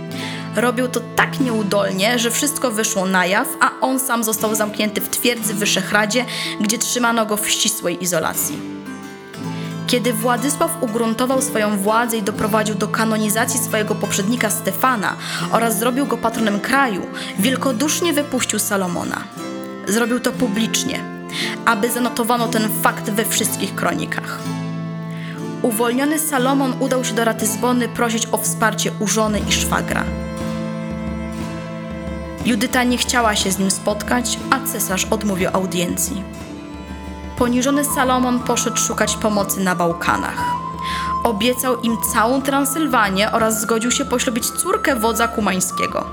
Robił 0.57 0.89
to 0.89 1.01
tak 1.17 1.41
nieudolnie, 1.41 2.19
że 2.19 2.31
wszystko 2.31 2.71
wyszło 2.71 3.07
na 3.07 3.27
jaw, 3.27 3.49
a 3.61 3.71
on 3.81 4.01
sam 4.01 4.25
został 4.25 4.55
zamknięty 4.55 5.01
w 5.01 5.09
twierdzy 5.09 5.55
w 5.55 5.59
Wyszehradzie, 5.59 6.25
gdzie 6.61 6.79
trzymano 6.79 7.27
go 7.27 7.37
w 7.37 7.51
ścisłej 7.51 8.03
izolacji. 8.03 8.59
Kiedy 9.87 10.13
Władysław 10.13 10.83
ugruntował 10.83 11.43
swoją 11.43 11.79
władzę 11.79 12.17
i 12.17 12.23
doprowadził 12.23 12.75
do 12.75 12.89
kanonizacji 12.89 13.61
swojego 13.61 13.95
poprzednika 13.95 14.51
Stefana 14.51 15.17
oraz 15.51 15.79
zrobił 15.79 16.07
go 16.07 16.17
patronem 16.19 16.61
kraju, 16.61 17.07
wielkodusznie 17.39 18.13
wypuścił 18.13 18.59
Salomona. 18.59 19.25
Zrobił 19.89 20.21
to 20.21 20.33
publicznie, 20.33 21.01
aby 21.65 21.91
zanotowano 21.91 22.49
ten 22.49 22.69
fakt 22.83 23.11
we 23.11 23.25
wszystkich 23.25 23.75
kronikach. 23.75 24.39
Uwolniony 25.63 26.19
Salomon 26.19 26.75
udał 26.81 27.05
się 27.05 27.15
do 27.15 27.25
Ratyzbony 27.25 27.89
prosić 27.89 28.29
o 28.33 28.39
wsparcie 28.39 28.93
u 29.01 29.09
żony 29.09 29.41
i 29.49 29.53
szwagra. 29.53 30.05
Judyta 32.47 32.83
nie 32.83 32.99
chciała 32.99 33.37
się 33.37 33.51
z 33.51 33.59
nim 33.59 33.71
spotkać, 33.71 34.39
a 34.51 34.67
cesarz 34.67 35.05
odmówił 35.05 35.51
audiencji. 35.53 36.23
Poniżony 37.39 37.85
Salomon 37.85 38.41
poszedł 38.41 38.77
szukać 38.77 39.17
pomocy 39.17 39.61
na 39.61 39.75
Bałkanach. 39.75 40.55
Obiecał 41.25 41.81
im 41.81 41.97
całą 42.13 42.43
Transylwanię 42.43 43.33
oraz 43.33 43.61
zgodził 43.61 43.91
się 43.91 44.05
poślubić 44.05 44.51
córkę 44.51 44.97
wodza 44.97 45.29
kumańskiego. 45.29 46.07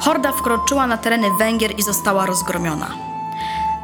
Horda 0.00 0.32
wkroczyła 0.32 0.86
na 0.86 0.98
tereny 0.98 1.26
Węgier 1.38 1.78
i 1.78 1.82
została 1.82 2.26
rozgromiona. 2.26 2.90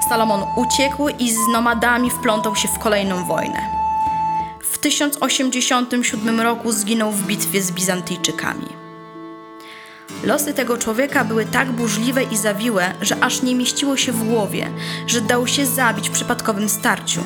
Salomon 0.08 0.42
uciekł 0.56 1.08
i 1.08 1.30
z 1.30 1.48
nomadami 1.52 2.10
wplątał 2.10 2.56
się 2.56 2.68
w 2.68 2.78
kolejną 2.78 3.24
wojnę. 3.24 3.60
W 4.60 4.78
1087 4.78 6.40
roku 6.40 6.72
zginął 6.72 7.12
w 7.12 7.26
bitwie 7.26 7.62
z 7.62 7.72
Bizantyjczykami. 7.72 8.77
Losy 10.24 10.54
tego 10.54 10.78
człowieka 10.78 11.24
były 11.24 11.44
tak 11.44 11.72
burzliwe 11.72 12.22
i 12.22 12.36
zawiłe, 12.36 12.94
że 13.00 13.16
aż 13.20 13.42
nie 13.42 13.54
mieściło 13.54 13.96
się 13.96 14.12
w 14.12 14.24
głowie, 14.24 14.70
że 15.06 15.20
dał 15.20 15.46
się 15.46 15.66
zabić 15.66 16.08
w 16.08 16.12
przypadkowym 16.12 16.68
starciu. 16.68 17.20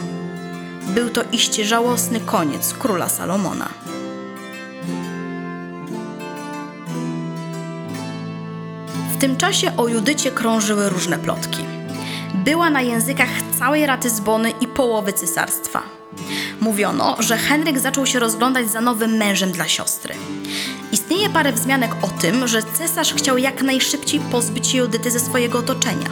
Był 0.83 1.11
to 1.11 1.23
iście 1.33 1.65
żałosny 1.65 2.21
koniec 2.21 2.75
króla 2.75 3.09
Salomona. 3.09 3.69
W 9.15 9.19
tym 9.21 9.37
czasie 9.37 9.77
o 9.77 9.89
Judycie 9.89 10.31
krążyły 10.31 10.89
różne 10.89 11.19
plotki. 11.19 11.65
Była 12.35 12.71
na 12.71 12.81
językach 12.81 13.29
całej 13.59 13.87
Ratyzbony 13.87 14.51
i 14.51 14.67
połowy 14.67 15.13
cesarstwa. 15.13 15.83
Mówiono, 16.63 17.17
że 17.19 17.37
Henryk 17.37 17.79
zaczął 17.79 18.07
się 18.07 18.19
rozglądać 18.19 18.71
za 18.71 18.81
nowym 18.81 19.17
mężem 19.17 19.53
dla 19.53 19.69
siostry. 19.69 20.15
Istnieje 20.93 21.31
parę 21.31 21.53
wzmianek 21.53 21.91
o 22.03 22.09
tym, 22.09 22.49
że 22.49 22.63
cesarz 22.63 23.15
chciał 23.15 23.39
jak 23.39 23.63
najszybciej 23.63 24.21
pozbyć 24.21 24.67
się 24.67 24.79
Judyty 24.79 25.11
ze 25.11 25.21
swojego 25.21 25.59
otoczenia. 25.59 26.09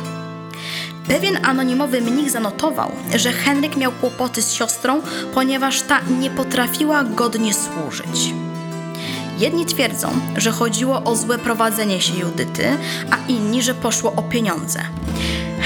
Pewien 1.08 1.46
anonimowy 1.46 2.00
mnich 2.00 2.30
zanotował, 2.30 2.92
że 3.14 3.32
Henryk 3.32 3.76
miał 3.76 3.92
kłopoty 3.92 4.42
z 4.42 4.52
siostrą, 4.52 5.02
ponieważ 5.34 5.82
ta 5.82 6.00
nie 6.20 6.30
potrafiła 6.30 7.04
godnie 7.04 7.54
służyć. 7.54 8.34
Jedni 9.38 9.66
twierdzą, 9.66 10.10
że 10.36 10.50
chodziło 10.50 11.02
o 11.04 11.16
złe 11.16 11.38
prowadzenie 11.38 12.00
się 12.00 12.18
Judyty, 12.18 12.68
a 13.10 13.16
inni, 13.28 13.62
że 13.62 13.74
poszło 13.74 14.12
o 14.12 14.22
pieniądze. 14.22 14.80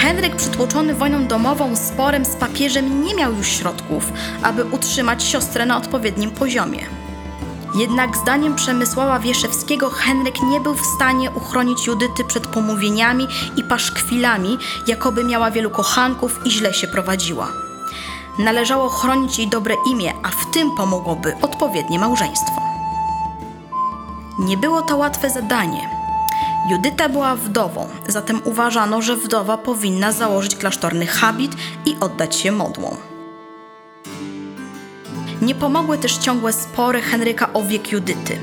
Henryk, 0.05 0.37
przytłoczony 0.37 0.95
wojną 0.95 1.27
domową, 1.27 1.77
sporem 1.77 2.25
z 2.25 2.37
papieżem, 2.37 3.05
nie 3.05 3.15
miał 3.15 3.33
już 3.33 3.49
środków, 3.49 4.13
aby 4.43 4.65
utrzymać 4.65 5.25
siostrę 5.25 5.67
na 5.67 5.77
odpowiednim 5.77 6.31
poziomie. 6.31 6.87
Jednak 7.79 8.17
zdaniem 8.17 8.55
Przemysława 8.55 9.19
Wieszewskiego 9.19 9.91
Henryk 9.91 10.43
nie 10.43 10.61
był 10.61 10.75
w 10.75 10.87
stanie 10.87 11.31
uchronić 11.31 11.87
Judyty 11.87 12.25
przed 12.25 12.47
pomówieniami 12.47 13.27
i 13.57 13.63
paszkwilami, 13.63 14.59
jakoby 14.87 15.25
miała 15.25 15.51
wielu 15.51 15.71
kochanków 15.71 16.41
i 16.47 16.51
źle 16.51 16.75
się 16.75 16.87
prowadziła. 16.87 17.49
Należało 18.39 18.89
chronić 18.89 19.39
jej 19.39 19.49
dobre 19.49 19.75
imię, 19.91 20.13
a 20.23 20.29
w 20.29 20.51
tym 20.51 20.77
pomogłoby 20.77 21.35
odpowiednie 21.43 21.99
małżeństwo. 21.99 22.63
Nie 24.39 24.57
było 24.57 24.83
to 24.83 24.97
łatwe 24.97 25.31
zadanie. 25.31 25.94
Judyta 26.71 27.09
była 27.09 27.37
wdową, 27.37 27.89
zatem 28.09 28.41
uważano, 28.45 29.03
że 29.03 29.17
wdowa 29.17 29.59
powinna 29.59 30.13
założyć 30.13 30.57
klasztorny 30.57 31.07
habit 31.07 31.53
i 31.87 31.97
oddać 32.01 32.37
się 32.37 32.53
modłom. 32.53 32.97
Nie 35.43 35.55
pomogły 35.55 35.99
też 35.99 36.17
ciągłe 36.17 36.53
spory 36.53 37.03
Henryka 37.03 37.53
o 37.53 37.63
wiek 37.63 37.93
Judyty. 37.93 38.39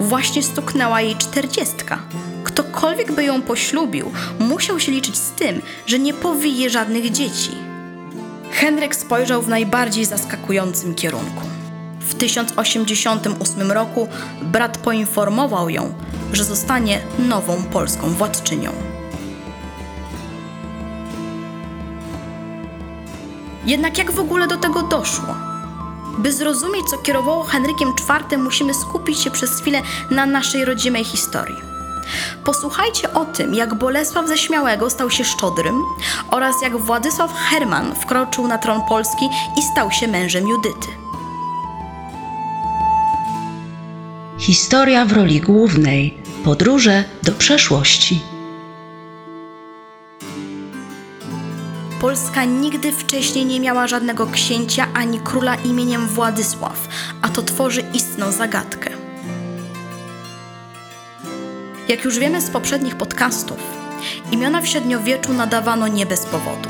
Właśnie 0.00 0.42
stuknęła 0.42 1.00
jej 1.00 1.16
czterdziestka. 1.16 1.98
Ktokolwiek 2.44 3.12
by 3.12 3.24
ją 3.24 3.42
poślubił, 3.42 4.12
musiał 4.38 4.80
się 4.80 4.92
liczyć 4.92 5.16
z 5.16 5.30
tym, 5.30 5.62
że 5.86 5.98
nie 5.98 6.14
powije 6.14 6.70
żadnych 6.70 7.10
dzieci. 7.10 7.50
Henryk 8.50 8.96
spojrzał 8.96 9.42
w 9.42 9.48
najbardziej 9.48 10.04
zaskakującym 10.04 10.94
kierunku. 10.94 11.42
W 12.00 12.14
1088 12.14 13.72
roku 13.72 14.08
brat 14.42 14.78
poinformował 14.78 15.70
ją, 15.70 15.94
że 16.36 16.44
zostanie 16.44 17.00
nową 17.18 17.62
polską 17.62 18.10
władczynią. 18.10 18.72
Jednak 23.66 23.98
jak 23.98 24.10
w 24.10 24.18
ogóle 24.18 24.46
do 24.46 24.56
tego 24.56 24.82
doszło? 24.82 25.34
By 26.18 26.32
zrozumieć, 26.32 26.86
co 26.90 26.98
kierowało 26.98 27.44
Henrykiem 27.44 27.88
IV, 27.88 28.38
musimy 28.38 28.74
skupić 28.74 29.18
się 29.18 29.30
przez 29.30 29.60
chwilę 29.60 29.82
na 30.10 30.26
naszej 30.26 30.64
rodzimej 30.64 31.04
historii. 31.04 31.56
Posłuchajcie 32.44 33.12
o 33.12 33.24
tym, 33.24 33.54
jak 33.54 33.74
Bolesław 33.74 34.28
ze 34.28 34.38
Śmiałego 34.38 34.90
stał 34.90 35.10
się 35.10 35.24
szczodrym 35.24 35.82
oraz 36.30 36.62
jak 36.62 36.76
Władysław 36.76 37.32
Herman 37.34 37.94
wkroczył 37.94 38.48
na 38.48 38.58
tron 38.58 38.80
Polski 38.88 39.28
i 39.58 39.62
stał 39.62 39.90
się 39.90 40.08
mężem 40.08 40.48
Judyty. 40.48 40.88
Historia 44.38 45.04
w 45.04 45.12
roli 45.12 45.40
głównej. 45.40 46.25
Podróże 46.46 47.04
do 47.22 47.32
przeszłości. 47.32 48.20
Polska 52.00 52.44
nigdy 52.44 52.92
wcześniej 52.92 53.46
nie 53.46 53.60
miała 53.60 53.86
żadnego 53.86 54.26
księcia 54.26 54.86
ani 54.94 55.20
króla 55.20 55.54
imieniem 55.54 56.08
Władysław, 56.08 56.88
a 57.22 57.28
to 57.28 57.42
tworzy 57.42 57.84
istną 57.94 58.32
zagadkę. 58.32 58.90
Jak 61.88 62.04
już 62.04 62.18
wiemy 62.18 62.40
z 62.40 62.50
poprzednich 62.50 62.96
podcastów, 62.96 63.58
imiona 64.32 64.60
w 64.60 64.68
średniowieczu 64.68 65.32
nadawano 65.32 65.88
nie 65.88 66.06
bez 66.06 66.26
powodu. 66.26 66.68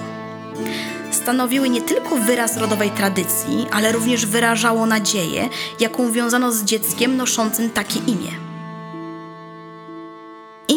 Stanowiły 1.11 1.69
nie 1.69 1.83
tylko 1.83 2.17
wyraz 2.17 2.57
rodowej 2.57 2.91
tradycji, 2.91 3.67
ale 3.73 3.93
również 3.93 4.27
wyrażało 4.27 4.87
nadzieję, 4.87 5.49
jaką 5.81 6.13
wiązano 6.13 6.53
z 6.53 6.65
dzieckiem 6.65 7.17
noszącym 7.17 7.71
takie 7.71 7.99
imię. 7.99 8.46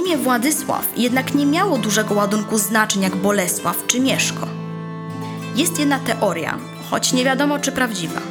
Imię 0.09 0.17
Władysław 0.17 0.87
jednak 0.97 1.35
nie 1.35 1.45
miało 1.45 1.77
dużego 1.77 2.13
ładunku 2.13 2.57
znaczeń 2.57 3.01
jak 3.01 3.15
Bolesław 3.15 3.87
czy 3.87 3.99
Mieszko. 3.99 4.47
Jest 5.55 5.79
jedna 5.79 5.99
teoria, 5.99 6.57
choć 6.89 7.13
nie 7.13 7.25
wiadomo 7.25 7.59
czy 7.59 7.71
prawdziwa. 7.71 8.21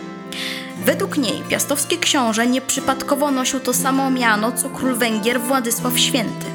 Według 0.84 1.18
niej 1.18 1.42
piastowski 1.48 1.98
książę 1.98 2.46
nieprzypadkowo 2.46 3.30
nosił 3.30 3.60
to 3.60 3.74
samo 3.74 4.10
miano 4.10 4.52
co 4.52 4.70
król 4.70 4.94
Węgier 4.94 5.40
Władysław 5.40 5.98
Święty. 5.98 6.46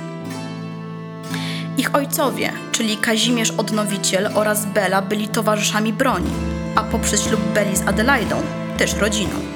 Ich 1.78 1.96
ojcowie, 1.96 2.54
czyli 2.72 2.98
Kazimierz 2.98 3.52
Odnowiciel 3.52 4.30
oraz 4.36 4.66
Bela 4.66 5.02
byli 5.02 5.28
towarzyszami 5.28 5.94
broni, 5.94 6.32
a 6.76 6.84
poprzez 6.84 7.24
ślub 7.24 7.42
Beli 7.42 7.78
z 7.78 7.88
Adelaidą 7.88 8.42
też 8.78 8.94
rodziną. 8.94 9.53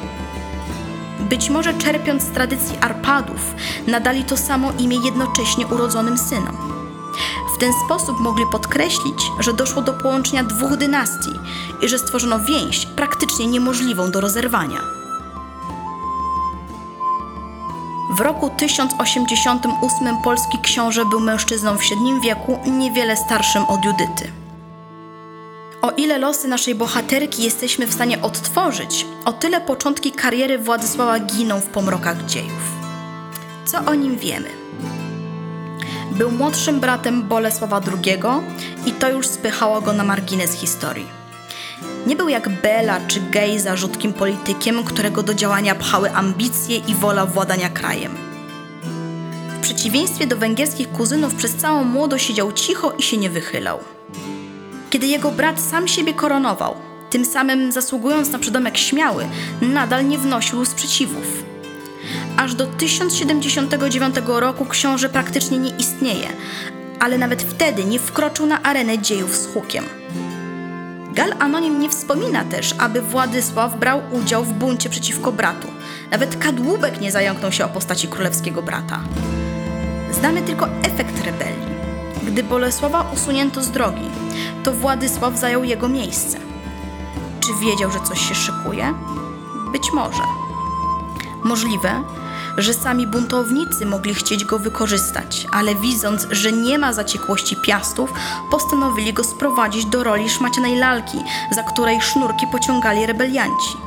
Być 1.29 1.49
może 1.49 1.73
czerpiąc 1.73 2.23
z 2.23 2.31
tradycji 2.31 2.77
Arpadów, 2.81 3.55
nadali 3.87 4.23
to 4.23 4.37
samo 4.37 4.71
imię 4.79 4.97
jednocześnie 5.05 5.67
urodzonym 5.67 6.17
synom. 6.17 6.57
W 7.55 7.59
ten 7.59 7.73
sposób 7.85 8.19
mogli 8.19 8.45
podkreślić, 8.51 9.31
że 9.39 9.53
doszło 9.53 9.81
do 9.81 9.93
połączenia 9.93 10.43
dwóch 10.43 10.77
dynastii 10.77 11.31
i 11.81 11.89
że 11.89 11.99
stworzono 11.99 12.39
więź 12.39 12.85
praktycznie 12.85 13.47
niemożliwą 13.47 14.11
do 14.11 14.21
rozerwania. 14.21 14.81
W 18.17 18.19
roku 18.19 18.49
1088 18.57 20.17
polski 20.23 20.57
książę 20.63 21.05
był 21.05 21.19
mężczyzną 21.19 21.77
w 21.77 21.83
średnim 21.83 22.21
wieku, 22.21 22.59
niewiele 22.65 23.17
starszym 23.17 23.65
od 23.65 23.85
Judyty. 23.85 24.31
O 25.81 25.91
ile 25.91 26.17
losy 26.17 26.47
naszej 26.47 26.75
bohaterki 26.75 27.43
jesteśmy 27.43 27.87
w 27.87 27.93
stanie 27.93 28.21
odtworzyć, 28.21 29.05
o 29.25 29.33
tyle 29.33 29.61
początki 29.61 30.11
kariery 30.11 30.57
Władysława 30.57 31.19
giną 31.19 31.59
w 31.59 31.65
pomrokach 31.65 32.25
dziejów. 32.25 32.71
Co 33.65 33.77
o 33.85 33.93
nim 33.93 34.17
wiemy? 34.17 34.49
Był 36.11 36.31
młodszym 36.31 36.79
bratem 36.79 37.23
Bolesława 37.23 37.81
II 38.03 38.19
i 38.85 38.91
to 38.91 39.09
już 39.09 39.27
spychało 39.27 39.81
go 39.81 39.93
na 39.93 40.03
margines 40.03 40.53
historii. 40.53 41.07
Nie 42.07 42.15
był 42.15 42.29
jak 42.29 42.49
Bela 42.61 42.99
czy 43.07 43.19
Gejza 43.19 43.75
rzutkim 43.75 44.13
politykiem, 44.13 44.83
którego 44.83 45.23
do 45.23 45.33
działania 45.33 45.75
pchały 45.75 46.11
ambicje 46.11 46.77
i 46.77 46.95
wola 46.95 47.25
władania 47.25 47.69
krajem. 47.69 48.17
W 49.49 49.59
przeciwieństwie 49.61 50.27
do 50.27 50.37
węgierskich 50.37 50.91
kuzynów 50.91 51.35
przez 51.35 51.55
całą 51.55 51.83
młodość 51.83 52.25
siedział 52.25 52.51
cicho 52.51 52.91
i 52.91 53.03
się 53.03 53.17
nie 53.17 53.29
wychylał. 53.29 53.79
Kiedy 54.89 55.07
jego 55.07 55.31
brat 55.31 55.59
sam 55.59 55.87
siebie 55.87 56.13
koronował, 56.13 56.75
tym 57.09 57.25
samym 57.25 57.71
zasługując 57.71 58.31
na 58.31 58.39
przydomek 58.39 58.77
śmiały, 58.77 59.25
nadal 59.61 60.07
nie 60.07 60.17
wnosił 60.17 60.65
sprzeciwów. 60.65 61.43
Aż 62.37 62.55
do 62.55 62.67
1079 62.67 64.15
roku 64.25 64.65
książę 64.65 65.09
praktycznie 65.09 65.59
nie 65.59 65.69
istnieje, 65.69 66.27
ale 66.99 67.17
nawet 67.17 67.41
wtedy 67.41 67.85
nie 67.85 67.99
wkroczył 67.99 68.45
na 68.45 68.63
arenę 68.63 68.99
dziejów 68.99 69.35
z 69.35 69.53
hukiem. 69.53 69.83
Gal 71.13 71.33
Anonim 71.39 71.79
nie 71.79 71.89
wspomina 71.89 72.43
też, 72.43 72.75
aby 72.77 73.01
Władysław 73.01 73.79
brał 73.79 74.01
udział 74.11 74.43
w 74.43 74.53
buncie 74.53 74.89
przeciwko 74.89 75.31
bratu. 75.31 75.67
Nawet 76.11 76.35
kadłubek 76.35 77.01
nie 77.01 77.11
zająknął 77.11 77.51
się 77.51 77.65
o 77.65 77.69
postaci 77.69 78.07
królewskiego 78.07 78.61
brata. 78.61 78.99
Znamy 80.11 80.41
tylko 80.41 80.67
efekt 80.83 81.25
rebelii. 81.25 81.66
Gdy 82.27 82.43
Bolesława 82.43 83.11
usunięto 83.13 83.63
z 83.63 83.71
drogi, 83.71 84.09
to 84.63 84.71
Władysław 84.71 85.39
zajął 85.39 85.63
jego 85.63 85.89
miejsce. 85.89 86.37
Czy 87.39 87.53
wiedział, 87.65 87.91
że 87.91 87.99
coś 87.99 88.29
się 88.29 88.35
szykuje? 88.35 88.93
Być 89.71 89.93
może. 89.93 90.23
Możliwe, 91.43 92.03
że 92.57 92.73
sami 92.73 93.07
buntownicy 93.07 93.85
mogli 93.85 94.13
chcieć 94.13 94.45
go 94.45 94.59
wykorzystać, 94.59 95.47
ale 95.51 95.75
widząc, 95.75 96.27
że 96.31 96.51
nie 96.51 96.77
ma 96.77 96.93
zaciekłości 96.93 97.55
piastów, 97.55 98.13
postanowili 98.51 99.13
go 99.13 99.23
sprowadzić 99.23 99.85
do 99.85 100.03
roli 100.03 100.29
szmacianej 100.29 100.75
lalki, 100.75 101.17
za 101.51 101.63
której 101.63 102.01
sznurki 102.01 102.47
pociągali 102.51 103.05
rebelianci. 103.05 103.77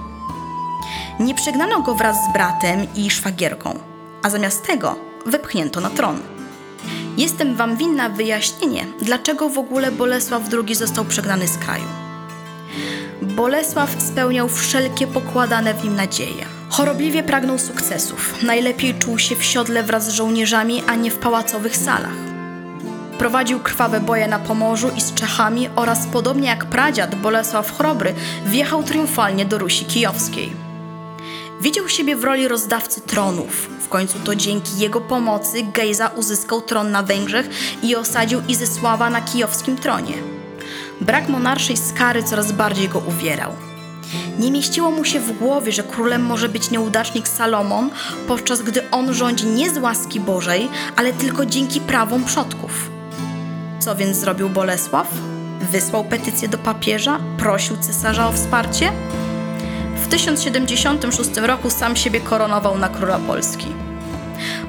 Nie 1.20 1.34
przegnano 1.34 1.82
go 1.82 1.94
wraz 1.94 2.16
z 2.30 2.32
bratem 2.32 2.94
i 2.94 3.10
szwagierką, 3.10 3.78
a 4.22 4.30
zamiast 4.30 4.66
tego 4.66 4.96
wepchnięto 5.26 5.80
na 5.80 5.90
tron. 5.90 6.39
Jestem 7.20 7.56
wam 7.56 7.76
winna 7.76 8.08
wyjaśnienie, 8.08 8.86
dlaczego 9.02 9.48
w 9.48 9.58
ogóle 9.58 9.92
Bolesław 9.92 10.42
II 10.52 10.74
został 10.74 11.04
przegnany 11.04 11.48
z 11.48 11.58
kraju. 11.58 11.84
Bolesław 13.22 14.02
spełniał 14.02 14.48
wszelkie 14.48 15.06
pokładane 15.06 15.74
w 15.74 15.84
nim 15.84 15.96
nadzieje. 15.96 16.44
Chorobliwie 16.70 17.22
pragnął 17.22 17.58
sukcesów. 17.58 18.42
Najlepiej 18.42 18.94
czuł 18.94 19.18
się 19.18 19.36
w 19.36 19.44
siodle 19.44 19.82
wraz 19.82 20.06
z 20.06 20.14
żołnierzami, 20.14 20.82
a 20.86 20.94
nie 20.94 21.10
w 21.10 21.18
pałacowych 21.18 21.76
salach. 21.76 22.16
prowadził 23.18 23.60
krwawe 23.60 24.00
boje 24.00 24.28
na 24.28 24.38
Pomorzu 24.38 24.90
i 24.96 25.00
z 25.00 25.14
Czechami 25.14 25.68
oraz 25.76 26.06
podobnie 26.06 26.48
jak 26.48 26.64
pradziad 26.64 27.14
Bolesław 27.14 27.76
Chrobry 27.76 28.14
wjechał 28.46 28.82
triumfalnie 28.82 29.44
do 29.44 29.58
Rusi 29.58 29.84
Kijowskiej. 29.84 30.69
Widział 31.60 31.88
siebie 31.88 32.16
w 32.16 32.24
roli 32.24 32.48
rozdawcy 32.48 33.00
tronów. 33.00 33.70
W 33.80 33.88
końcu 33.88 34.18
to 34.24 34.34
dzięki 34.34 34.78
jego 34.78 35.00
pomocy 35.00 35.62
Gejza 35.62 36.08
uzyskał 36.08 36.62
tron 36.62 36.90
na 36.90 37.02
Węgrzech 37.02 37.48
i 37.82 37.96
osadził 37.96 38.40
Izysława 38.48 39.10
na 39.10 39.20
kijowskim 39.20 39.76
tronie. 39.76 40.14
Brak 41.00 41.28
monarszej 41.28 41.76
skary 41.76 42.22
coraz 42.22 42.52
bardziej 42.52 42.88
go 42.88 42.98
uwierał. 42.98 43.52
Nie 44.38 44.50
mieściło 44.50 44.90
mu 44.90 45.04
się 45.04 45.20
w 45.20 45.38
głowie, 45.38 45.72
że 45.72 45.82
królem 45.82 46.22
może 46.22 46.48
być 46.48 46.70
nieudacznik 46.70 47.28
Salomon, 47.28 47.90
podczas 48.28 48.62
gdy 48.62 48.90
on 48.90 49.14
rządzi 49.14 49.46
nie 49.46 49.70
z 49.70 49.78
łaski 49.78 50.20
Bożej, 50.20 50.68
ale 50.96 51.12
tylko 51.12 51.46
dzięki 51.46 51.80
prawom 51.80 52.24
przodków. 52.24 52.90
Co 53.80 53.96
więc 53.96 54.16
zrobił 54.16 54.48
Bolesław? 54.48 55.08
Wysłał 55.72 56.04
petycję 56.04 56.48
do 56.48 56.58
papieża, 56.58 57.20
prosił 57.38 57.76
cesarza 57.76 58.28
o 58.28 58.32
wsparcie? 58.32 58.92
W 60.10 60.12
1076 60.12 61.36
roku 61.36 61.70
sam 61.70 61.96
siebie 61.96 62.20
koronował 62.20 62.78
na 62.78 62.88
króla 62.88 63.18
Polski. 63.18 63.66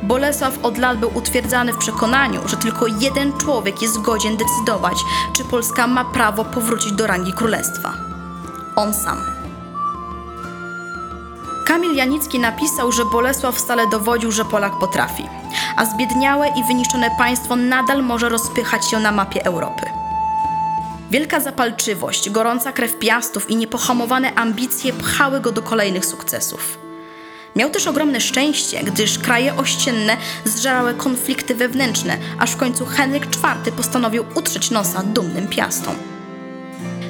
Bolesław 0.03 0.65
od 0.65 0.77
lat 0.77 0.99
był 0.99 1.17
utwierdzany 1.17 1.73
w 1.73 1.77
przekonaniu, 1.77 2.47
że 2.47 2.57
tylko 2.57 2.87
jeden 2.87 3.37
człowiek 3.37 3.81
jest 3.81 4.01
godzien 4.01 4.37
decydować, 4.37 4.97
czy 5.37 5.43
Polska 5.43 5.87
ma 5.87 6.05
prawo 6.05 6.45
powrócić 6.45 6.91
do 6.91 7.07
rangi 7.07 7.33
królestwa. 7.33 7.93
On 8.75 8.93
sam. 8.93 9.17
Kamil 11.67 11.95
Janicki 11.95 12.39
napisał, 12.39 12.91
że 12.91 13.05
Bolesław 13.05 13.59
stale 13.59 13.87
dowodził, 13.87 14.31
że 14.31 14.45
Polak 14.45 14.79
potrafi, 14.79 15.29
a 15.75 15.85
zbiedniałe 15.85 16.47
i 16.47 16.63
wyniszczone 16.63 17.11
państwo 17.17 17.55
nadal 17.55 18.03
może 18.03 18.29
rozpychać 18.29 18.89
się 18.89 18.99
na 18.99 19.11
mapie 19.11 19.45
Europy. 19.45 20.00
Wielka 21.11 21.39
zapalczywość, 21.39 22.29
gorąca 22.29 22.71
krew 22.71 22.99
piastów 22.99 23.49
i 23.49 23.55
niepohamowane 23.55 24.35
ambicje 24.35 24.93
pchały 24.93 25.39
go 25.39 25.51
do 25.51 25.61
kolejnych 25.61 26.05
sukcesów. 26.05 26.77
Miał 27.55 27.69
też 27.69 27.87
ogromne 27.87 28.21
szczęście, 28.21 28.83
gdyż 28.83 29.19
kraje 29.19 29.55
ościenne 29.55 30.17
zżerały 30.45 30.93
konflikty 30.93 31.55
wewnętrzne, 31.55 32.17
aż 32.39 32.51
w 32.51 32.57
końcu 32.57 32.85
Henryk 32.85 33.25
IV 33.25 33.71
postanowił 33.77 34.25
utrzeć 34.35 34.71
nosa 34.71 35.03
dumnym 35.03 35.47
piastom. 35.47 35.95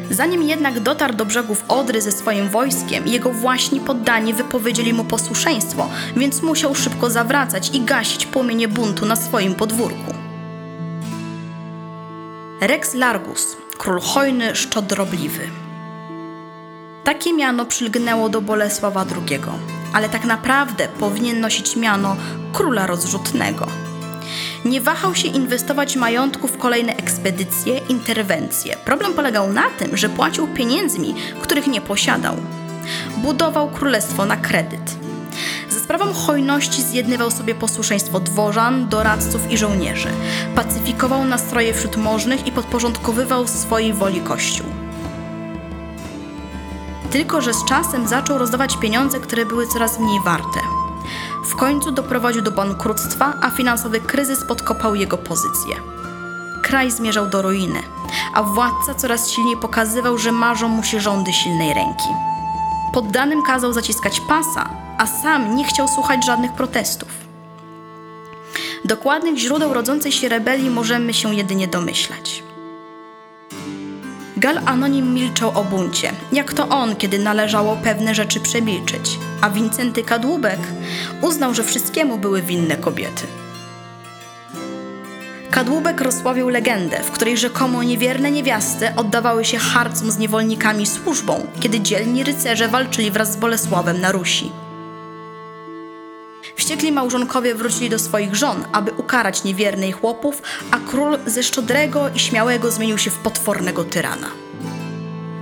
Zanim 0.09 0.43
jednak 0.43 0.79
dotarł 0.79 1.13
do 1.13 1.25
brzegów 1.25 1.63
Odry 1.67 2.01
ze 2.01 2.11
swoim 2.11 2.49
wojskiem, 2.49 3.07
jego 3.07 3.31
właśnie 3.31 3.79
poddani 3.79 4.33
wypowiedzieli 4.33 4.93
mu 4.93 5.03
posłuszeństwo, 5.03 5.89
więc 6.17 6.41
musiał 6.41 6.75
szybko 6.75 7.09
zawracać 7.09 7.69
i 7.73 7.81
gasić 7.81 8.25
płomienie 8.25 8.67
buntu 8.67 9.05
na 9.05 9.15
swoim 9.15 9.55
podwórku. 9.55 10.13
Rex 12.61 12.93
Largus, 12.93 13.57
król 13.81 14.01
hojny, 14.01 14.55
szczodrobliwy. 14.55 15.49
Takie 17.03 17.33
miano 17.33 17.65
przylgnęło 17.65 18.29
do 18.29 18.41
Bolesława 18.41 19.05
II, 19.15 19.39
ale 19.93 20.09
tak 20.09 20.25
naprawdę 20.25 20.87
powinien 20.87 21.39
nosić 21.39 21.75
miano 21.75 22.15
króla 22.53 22.87
rozrzutnego. 22.87 23.67
Nie 24.65 24.81
wahał 24.81 25.15
się 25.15 25.27
inwestować 25.27 25.95
majątku 25.95 26.47
w 26.47 26.57
kolejne 26.57 26.95
ekspedycje, 26.95 27.77
interwencje. 27.77 28.77
Problem 28.85 29.13
polegał 29.13 29.53
na 29.53 29.69
tym, 29.69 29.97
że 29.97 30.09
płacił 30.09 30.47
pieniędzmi, 30.47 31.15
których 31.41 31.67
nie 31.67 31.81
posiadał. 31.81 32.35
Budował 33.17 33.69
królestwo 33.69 34.25
na 34.25 34.37
kredyt. 34.37 35.10
Za 35.69 35.79
sprawą 35.79 36.13
hojności 36.13 36.83
zjednywał 36.83 37.31
sobie 37.31 37.55
posłuszeństwo 37.55 38.19
dworzan, 38.19 38.89
doradców 38.89 39.51
i 39.51 39.57
żołnierzy. 39.57 40.09
Pacyfikował 40.55 41.25
nastroje 41.25 41.73
wśród 41.73 41.97
możnych 41.97 42.47
i 42.47 42.51
podporządkowywał 42.51 43.47
swojej 43.47 43.93
woli 43.93 44.21
kościół. 44.21 44.65
Tylko, 47.11 47.41
że 47.41 47.53
z 47.53 47.65
czasem 47.65 48.07
zaczął 48.07 48.37
rozdawać 48.37 48.77
pieniądze, 48.77 49.19
które 49.19 49.45
były 49.45 49.67
coraz 49.67 49.99
mniej 49.99 50.19
warte. 50.25 50.59
W 51.45 51.55
końcu 51.55 51.91
doprowadził 51.91 52.41
do 52.41 52.51
bankructwa, 52.51 53.33
a 53.41 53.49
finansowy 53.49 53.99
kryzys 53.99 54.45
podkopał 54.47 54.95
jego 54.95 55.17
pozycję. 55.17 55.75
Kraj 56.61 56.91
zmierzał 56.91 57.27
do 57.27 57.41
ruiny, 57.41 57.79
a 58.33 58.43
władca 58.43 58.93
coraz 58.93 59.29
silniej 59.29 59.57
pokazywał, 59.57 60.17
że 60.17 60.31
marzą 60.31 60.67
mu 60.67 60.83
się 60.83 60.99
rządy 60.99 61.33
silnej 61.33 61.73
ręki. 61.73 62.09
Poddanym 62.93 63.43
kazał 63.43 63.73
zaciskać 63.73 64.19
pasa, 64.19 64.69
a 65.01 65.07
sam 65.07 65.55
nie 65.55 65.63
chciał 65.63 65.87
słuchać 65.87 66.25
żadnych 66.25 66.53
protestów. 66.53 67.09
Dokładnych 68.85 69.37
źródeł 69.37 69.73
rodzącej 69.73 70.11
się 70.11 70.29
rebelii 70.29 70.69
możemy 70.69 71.13
się 71.13 71.35
jedynie 71.35 71.67
domyślać. 71.67 72.43
Gal 74.37 74.59
Anonim 74.65 75.13
milczał 75.13 75.51
o 75.59 75.63
buncie, 75.63 76.11
jak 76.31 76.53
to 76.53 76.69
on, 76.69 76.95
kiedy 76.95 77.19
należało 77.19 77.77
pewne 77.83 78.15
rzeczy 78.15 78.39
przemilczeć, 78.39 79.19
a 79.41 79.49
Wincenty 79.49 80.03
Kadłubek 80.03 80.59
uznał, 81.21 81.53
że 81.53 81.63
wszystkiemu 81.63 82.17
były 82.17 82.41
winne 82.41 82.75
kobiety. 82.75 83.27
Kadłubek 85.51 86.01
rozsławił 86.01 86.49
legendę, 86.49 87.03
w 87.03 87.11
której 87.11 87.37
rzekomo 87.37 87.83
niewierne 87.83 88.31
niewiasty 88.31 88.95
oddawały 88.95 89.45
się 89.45 89.57
harcom 89.57 90.11
z 90.11 90.17
niewolnikami 90.17 90.85
służbą, 90.85 91.47
kiedy 91.59 91.79
dzielni 91.79 92.23
rycerze 92.23 92.67
walczyli 92.67 93.11
wraz 93.11 93.31
z 93.31 93.35
Bolesławem 93.35 94.01
na 94.01 94.11
Rusi. 94.11 94.51
Wściekli 96.61 96.91
małżonkowie 96.91 97.55
wrócili 97.55 97.89
do 97.89 97.99
swoich 97.99 98.35
żon, 98.35 98.63
aby 98.71 98.91
ukarać 98.91 99.43
niewiernych 99.43 99.95
chłopów, 99.95 100.41
a 100.71 100.77
król 100.77 101.17
ze 101.25 101.43
szczodrego 101.43 102.09
i 102.15 102.19
śmiałego 102.19 102.71
zmienił 102.71 102.97
się 102.97 103.11
w 103.11 103.17
potwornego 103.17 103.83
tyrana. 103.83 104.27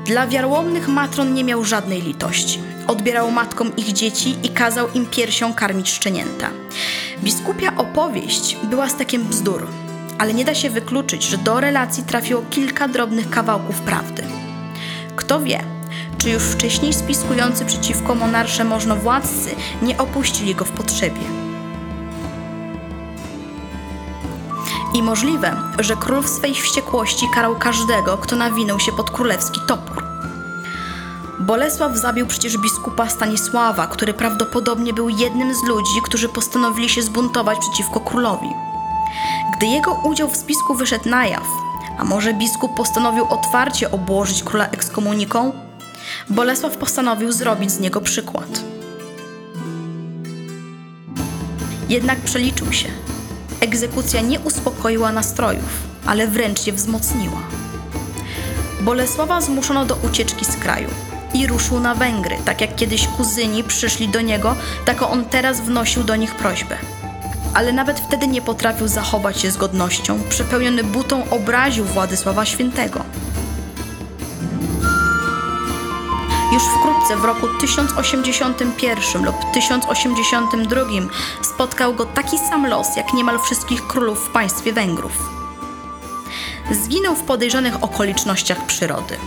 Dla 0.06 0.28
wiarłomnych 0.28 0.88
matron 0.88 1.34
nie 1.34 1.44
miał 1.44 1.66
żadnej 1.66 2.02
litości. 2.02 2.60
Odbierał 2.88 3.32
matkom 3.32 3.76
ich 3.76 3.94
dzieci 3.94 4.36
i 4.44 4.50
kazał 4.50 4.88
im 4.94 5.06
piersią 5.06 5.54
karmić 5.54 5.92
szczenięta. 5.92 6.50
Biskupia 7.24 7.76
opowieść 7.78 8.58
była 8.64 8.90
stekiem 8.90 9.24
bzdur, 9.24 9.68
ale 10.18 10.34
nie 10.34 10.46
da 10.46 10.56
się 10.56 10.70
wykluczyć, 10.70 11.24
że 11.24 11.38
do 11.38 11.60
relacji 11.60 12.04
trafiło 12.04 12.42
kilka 12.50 12.88
drobnych 12.88 13.30
kawałków 13.30 13.82
prawdy. 13.82 14.24
Kto 15.16 15.40
wie, 15.40 15.64
czy 16.20 16.30
już 16.30 16.44
wcześniej 16.44 16.94
spiskujący 16.94 17.66
przeciwko 17.66 18.16
monarsze 18.16 18.64
możnowładcy 18.64 19.56
nie 19.82 19.98
opuścili 19.98 20.56
go 20.56 20.66
w 20.66 20.72
potrzebie. 20.72 21.22
I 24.94 25.04
możliwe, 25.04 25.56
że 25.80 25.96
król 25.96 26.22
w 26.22 26.30
swej 26.30 26.54
wściekłości 26.54 27.28
karał 27.34 27.56
każdego, 27.56 28.18
kto 28.18 28.36
nawinął 28.36 28.80
się 28.80 28.92
pod 28.92 29.10
królewski 29.10 29.60
topór. 29.68 30.04
Bolesław 31.40 31.98
zabił 31.98 32.28
przecież 32.28 32.58
biskupa 32.58 33.10
Stanisława, 33.10 33.88
który 33.88 34.14
prawdopodobnie 34.14 34.94
był 34.94 35.10
jednym 35.10 35.56
z 35.56 35.64
ludzi, 35.64 36.02
którzy 36.04 36.30
postanowili 36.30 36.90
się 36.90 37.02
zbuntować 37.02 37.60
przeciwko 37.60 38.00
królowi. 38.00 38.50
Gdy 39.58 39.66
jego 39.66 39.94
udział 39.94 40.30
w 40.30 40.38
spisku 40.38 40.76
wyszedł 40.76 41.10
na 41.10 41.26
jaw, 41.26 41.48
a 41.98 42.04
może 42.04 42.34
biskup 42.34 42.76
postanowił 42.76 43.26
otwarcie 43.30 43.92
obłożyć 43.92 44.44
króla 44.44 44.68
ekskomuniką, 44.68 45.69
Bolesław 46.30 46.78
postanowił 46.78 47.32
zrobić 47.32 47.72
z 47.72 47.80
niego 47.80 48.02
przykład. 48.02 48.64
Jednak 51.90 52.20
przeliczył 52.20 52.74
się. 52.74 52.88
Egzekucja 53.62 54.22
nie 54.22 54.40
uspokoiła 54.40 55.12
nastrojów, 55.12 55.84
ale 56.06 56.28
wręcz 56.28 56.68
je 56.68 56.74
wzmocniła. 56.74 57.42
Bolesława 58.82 59.42
zmuszono 59.42 59.86
do 59.86 59.96
ucieczki 59.96 60.46
z 60.46 60.56
kraju 60.56 60.90
i 61.34 61.48
ruszył 61.48 61.80
na 61.80 61.96
Węgry, 61.96 62.38
tak 62.46 62.62
jak 62.62 62.76
kiedyś 62.76 63.08
kuzyni 63.08 63.64
przyszli 63.64 64.10
do 64.10 64.22
niego, 64.22 64.56
tak 64.86 65.02
on 65.02 65.26
teraz 65.26 65.62
wnosił 65.62 66.04
do 66.04 66.16
nich 66.16 66.36
prośbę. 66.36 66.78
Ale 67.54 67.74
nawet 67.74 68.00
wtedy 68.00 68.28
nie 68.28 68.42
potrafił 68.42 68.88
zachować 68.88 69.40
się 69.40 69.52
z 69.52 69.58
godnością, 69.58 70.20
przepełniony 70.30 70.84
butą 70.84 71.30
obraził 71.30 71.86
Władysława 71.86 72.46
Świętego. 72.46 73.04
Już 76.60 76.68
wkrótce 76.68 77.18
w 77.18 77.26
roku 77.26 77.48
1081 77.60 79.26
lub 79.26 79.36
1082 79.54 80.82
spotkał 81.42 81.94
go 81.94 82.06
taki 82.06 82.38
sam 82.38 82.68
los 82.68 82.96
jak 82.96 83.14
niemal 83.14 83.40
wszystkich 83.40 83.88
królów 83.88 84.20
w 84.20 84.30
państwie 84.30 84.74
Węgrów. 84.74 85.12
Zginął 86.72 87.16
w 87.16 87.24
podejrzanych 87.24 87.84
okolicznościach 87.84 88.66
przyrody. 88.66 89.18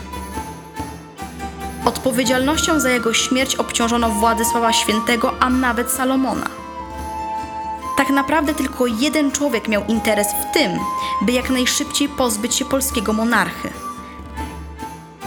Odpowiedzialnością 1.84 2.80
za 2.80 2.90
jego 2.90 3.14
śmierć 3.14 3.56
obciążono 3.56 4.10
Władysława 4.10 4.72
Świętego, 4.72 5.34
a 5.40 5.50
nawet 5.50 5.90
Salomona. 5.90 6.46
Tak 7.96 8.10
naprawdę 8.10 8.54
tylko 8.54 8.86
jeden 8.86 9.32
człowiek 9.32 9.68
miał 9.68 9.84
interes 9.84 10.28
w 10.28 10.54
tym, 10.54 10.78
by 11.22 11.32
jak 11.32 11.50
najszybciej 11.50 12.08
pozbyć 12.08 12.54
się 12.54 12.64
polskiego 12.64 13.12
monarchy 13.12 13.91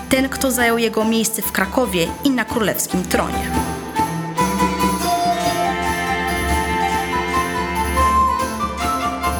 ten, 0.09 0.29
kto 0.29 0.51
zajął 0.51 0.77
jego 0.77 1.05
miejsce 1.05 1.41
w 1.41 1.51
Krakowie 1.51 2.07
i 2.23 2.29
na 2.29 2.45
królewskim 2.45 3.03
tronie. 3.03 3.51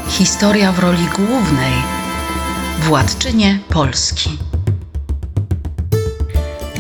Historia 0.09 0.71
w 0.71 0.79
roli 0.79 1.05
głównej 1.15 1.73
władczynie 2.79 3.59
Polski. 3.69 4.37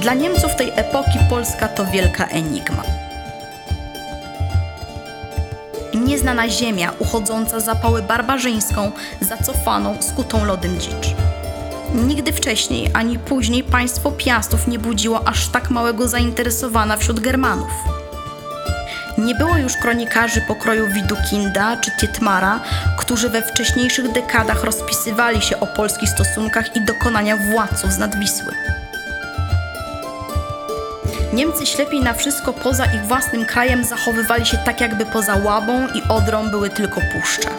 Dla 0.01 0.13
Niemców 0.13 0.55
tej 0.55 0.71
epoki 0.75 1.19
Polska 1.29 1.67
to 1.67 1.85
wielka 1.85 2.25
enigma. 2.25 2.83
Nieznana 5.93 6.49
ziemia, 6.49 6.91
uchodząca 6.99 7.59
za 7.59 7.75
pałę 7.75 8.01
barbarzyńską, 8.01 8.91
zacofaną, 9.21 9.97
skutą 10.01 10.45
lodem 10.45 10.79
dzicz. 10.79 11.24
Nigdy 11.95 12.33
wcześniej 12.33 12.91
ani 12.93 13.19
później 13.19 13.63
państwo 13.63 14.11
Piastów 14.11 14.67
nie 14.67 14.79
budziło 14.79 15.27
aż 15.27 15.47
tak 15.47 15.69
małego 15.69 16.07
zainteresowania 16.07 16.97
wśród 16.97 17.19
Germanów. 17.19 17.71
Nie 19.17 19.35
było 19.35 19.57
już 19.57 19.73
kronikarzy 19.81 20.41
pokroju 20.41 20.87
Widukinda 20.93 21.77
czy 21.77 21.91
Tietmara, 21.99 22.59
którzy 22.97 23.29
we 23.29 23.41
wcześniejszych 23.41 24.11
dekadach 24.11 24.63
rozpisywali 24.63 25.41
się 25.41 25.59
o 25.59 25.67
polskich 25.67 26.09
stosunkach 26.09 26.75
i 26.75 26.85
dokonaniach 26.85 27.51
władców 27.51 27.91
z 27.91 27.97
Nadwisły. 27.97 28.53
Niemcy 31.33 31.65
ślepiej 31.65 31.99
na 31.99 32.13
wszystko 32.13 32.53
poza 32.53 32.85
ich 32.85 33.05
własnym 33.05 33.45
krajem 33.45 33.85
zachowywali 33.85 34.45
się 34.45 34.57
tak, 34.57 34.81
jakby 34.81 35.05
poza 35.05 35.35
Łabą 35.35 35.87
i 35.87 36.03
Odrą 36.09 36.49
były 36.49 36.69
tylko 36.69 37.01
puszcze. 37.13 37.49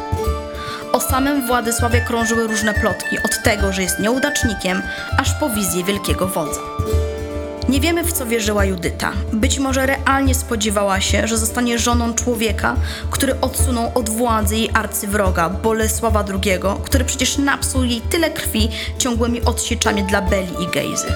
O 0.96 1.00
samym 1.00 1.46
Władysławie 1.46 2.00
krążyły 2.00 2.46
różne 2.46 2.74
plotki, 2.74 3.18
od 3.18 3.42
tego, 3.42 3.72
że 3.72 3.82
jest 3.82 3.98
nieudacznikiem, 3.98 4.82
aż 5.18 5.32
po 5.40 5.50
wizję 5.50 5.84
wielkiego 5.84 6.26
wodza. 6.26 6.60
Nie 7.68 7.80
wiemy, 7.80 8.04
w 8.04 8.12
co 8.12 8.26
wierzyła 8.26 8.64
Judyta. 8.64 9.12
Być 9.32 9.58
może 9.58 9.86
realnie 9.86 10.34
spodziewała 10.34 11.00
się, 11.00 11.28
że 11.28 11.38
zostanie 11.38 11.78
żoną 11.78 12.14
człowieka, 12.14 12.76
który 13.10 13.40
odsunął 13.40 13.92
od 13.94 14.10
władzy 14.10 14.56
jej 14.56 14.70
arcywroga, 14.74 15.50
Bolesława 15.50 16.24
II, 16.28 16.58
który 16.84 17.04
przecież 17.04 17.38
napsuł 17.38 17.84
jej 17.84 18.00
tyle 18.00 18.30
krwi 18.30 18.68
ciągłymi 18.98 19.42
odsieczami 19.42 20.02
dla 20.02 20.22
Beli 20.22 20.62
i 20.62 20.66
Gejzy. 20.66 21.14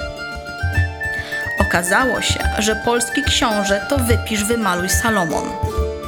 Okazało 1.61 2.23
się, 2.23 2.41
że 2.59 2.77
polski 2.77 3.23
książę 3.23 3.87
to 3.89 3.99
wypisz, 3.99 4.45
wymaluj 4.45 4.89
Salomon. 4.89 5.45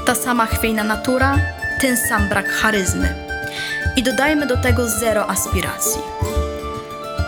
Ta 0.07 0.15
sama 0.15 0.47
chwiejna 0.47 0.85
natura, 0.85 1.37
ten 1.81 1.97
sam 1.97 2.29
brak 2.29 2.49
charyzmy. 2.49 3.32
I 3.97 4.03
dodajmy 4.03 4.47
do 4.47 4.57
tego 4.57 4.89
zero 4.89 5.31
aspiracji. 5.31 6.01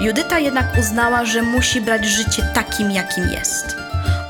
Judyta 0.00 0.38
jednak 0.38 0.66
uznała, 0.78 1.24
że 1.24 1.42
musi 1.42 1.80
brać 1.80 2.04
życie 2.04 2.42
takim, 2.54 2.90
jakim 2.90 3.24
jest. 3.28 3.76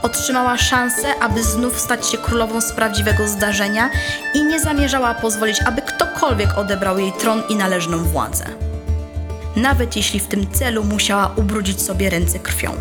Otrzymała 0.02 0.58
szansę, 0.58 1.08
aby 1.20 1.42
znów 1.42 1.80
stać 1.80 2.08
się 2.08 2.18
królową 2.18 2.60
z 2.60 2.72
prawdziwego 2.72 3.28
zdarzenia 3.28 3.90
i 4.34 4.44
nie 4.44 4.60
zamierzała 4.60 5.14
pozwolić, 5.14 5.60
aby 5.66 5.82
ktokolwiek 5.82 6.58
odebrał 6.58 6.98
jej 6.98 7.12
tron 7.12 7.42
i 7.48 7.56
należną 7.56 7.98
władzę. 7.98 8.44
Nawet 9.56 9.96
jeśli 9.96 10.20
w 10.20 10.26
tym 10.26 10.52
celu 10.52 10.84
musiała 10.84 11.32
ubrudzić 11.36 11.82
sobie 11.82 12.10
ręce 12.10 12.38
krwią. 12.38 12.74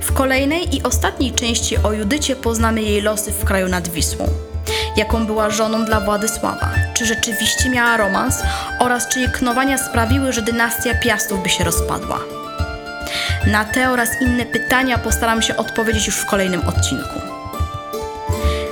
W 0.00 0.12
kolejnej 0.12 0.76
i 0.76 0.82
ostatniej 0.82 1.32
części 1.32 1.76
o 1.76 1.92
Judycie 1.92 2.36
poznamy 2.36 2.82
jej 2.82 3.02
losy 3.02 3.32
w 3.32 3.44
kraju 3.44 3.68
nad 3.68 3.88
Wisłą. 3.88 4.28
Jaką 4.96 5.26
była 5.26 5.50
żoną 5.50 5.84
dla 5.84 6.00
Władysława? 6.00 6.70
Czy 6.94 7.06
rzeczywiście 7.06 7.70
miała 7.70 7.96
romans? 7.96 8.42
Oraz 8.78 9.08
czy 9.08 9.20
jej 9.20 9.30
knowania 9.30 9.78
sprawiły, 9.78 10.32
że 10.32 10.42
dynastia 10.42 10.94
Piastów 10.94 11.42
by 11.42 11.48
się 11.48 11.64
rozpadła? 11.64 12.18
Na 13.46 13.64
te 13.64 13.90
oraz 13.90 14.08
inne 14.20 14.46
pytania 14.46 14.98
postaram 14.98 15.42
się 15.42 15.56
odpowiedzieć 15.56 16.06
już 16.06 16.16
w 16.16 16.26
kolejnym 16.26 16.68
odcinku. 16.68 17.20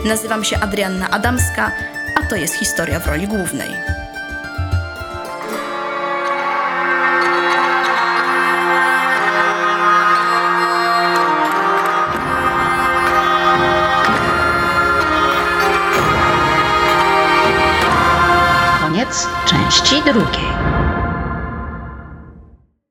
Nazywam 0.04 0.44
się 0.44 0.60
Adrianna 0.60 1.10
Adamska, 1.10 1.72
a 2.16 2.26
to 2.26 2.36
jest 2.36 2.54
historia 2.54 3.00
w 3.00 3.06
roli 3.06 3.28
głównej. 3.28 3.99
Części 19.50 20.02
drugiej. 20.02 20.89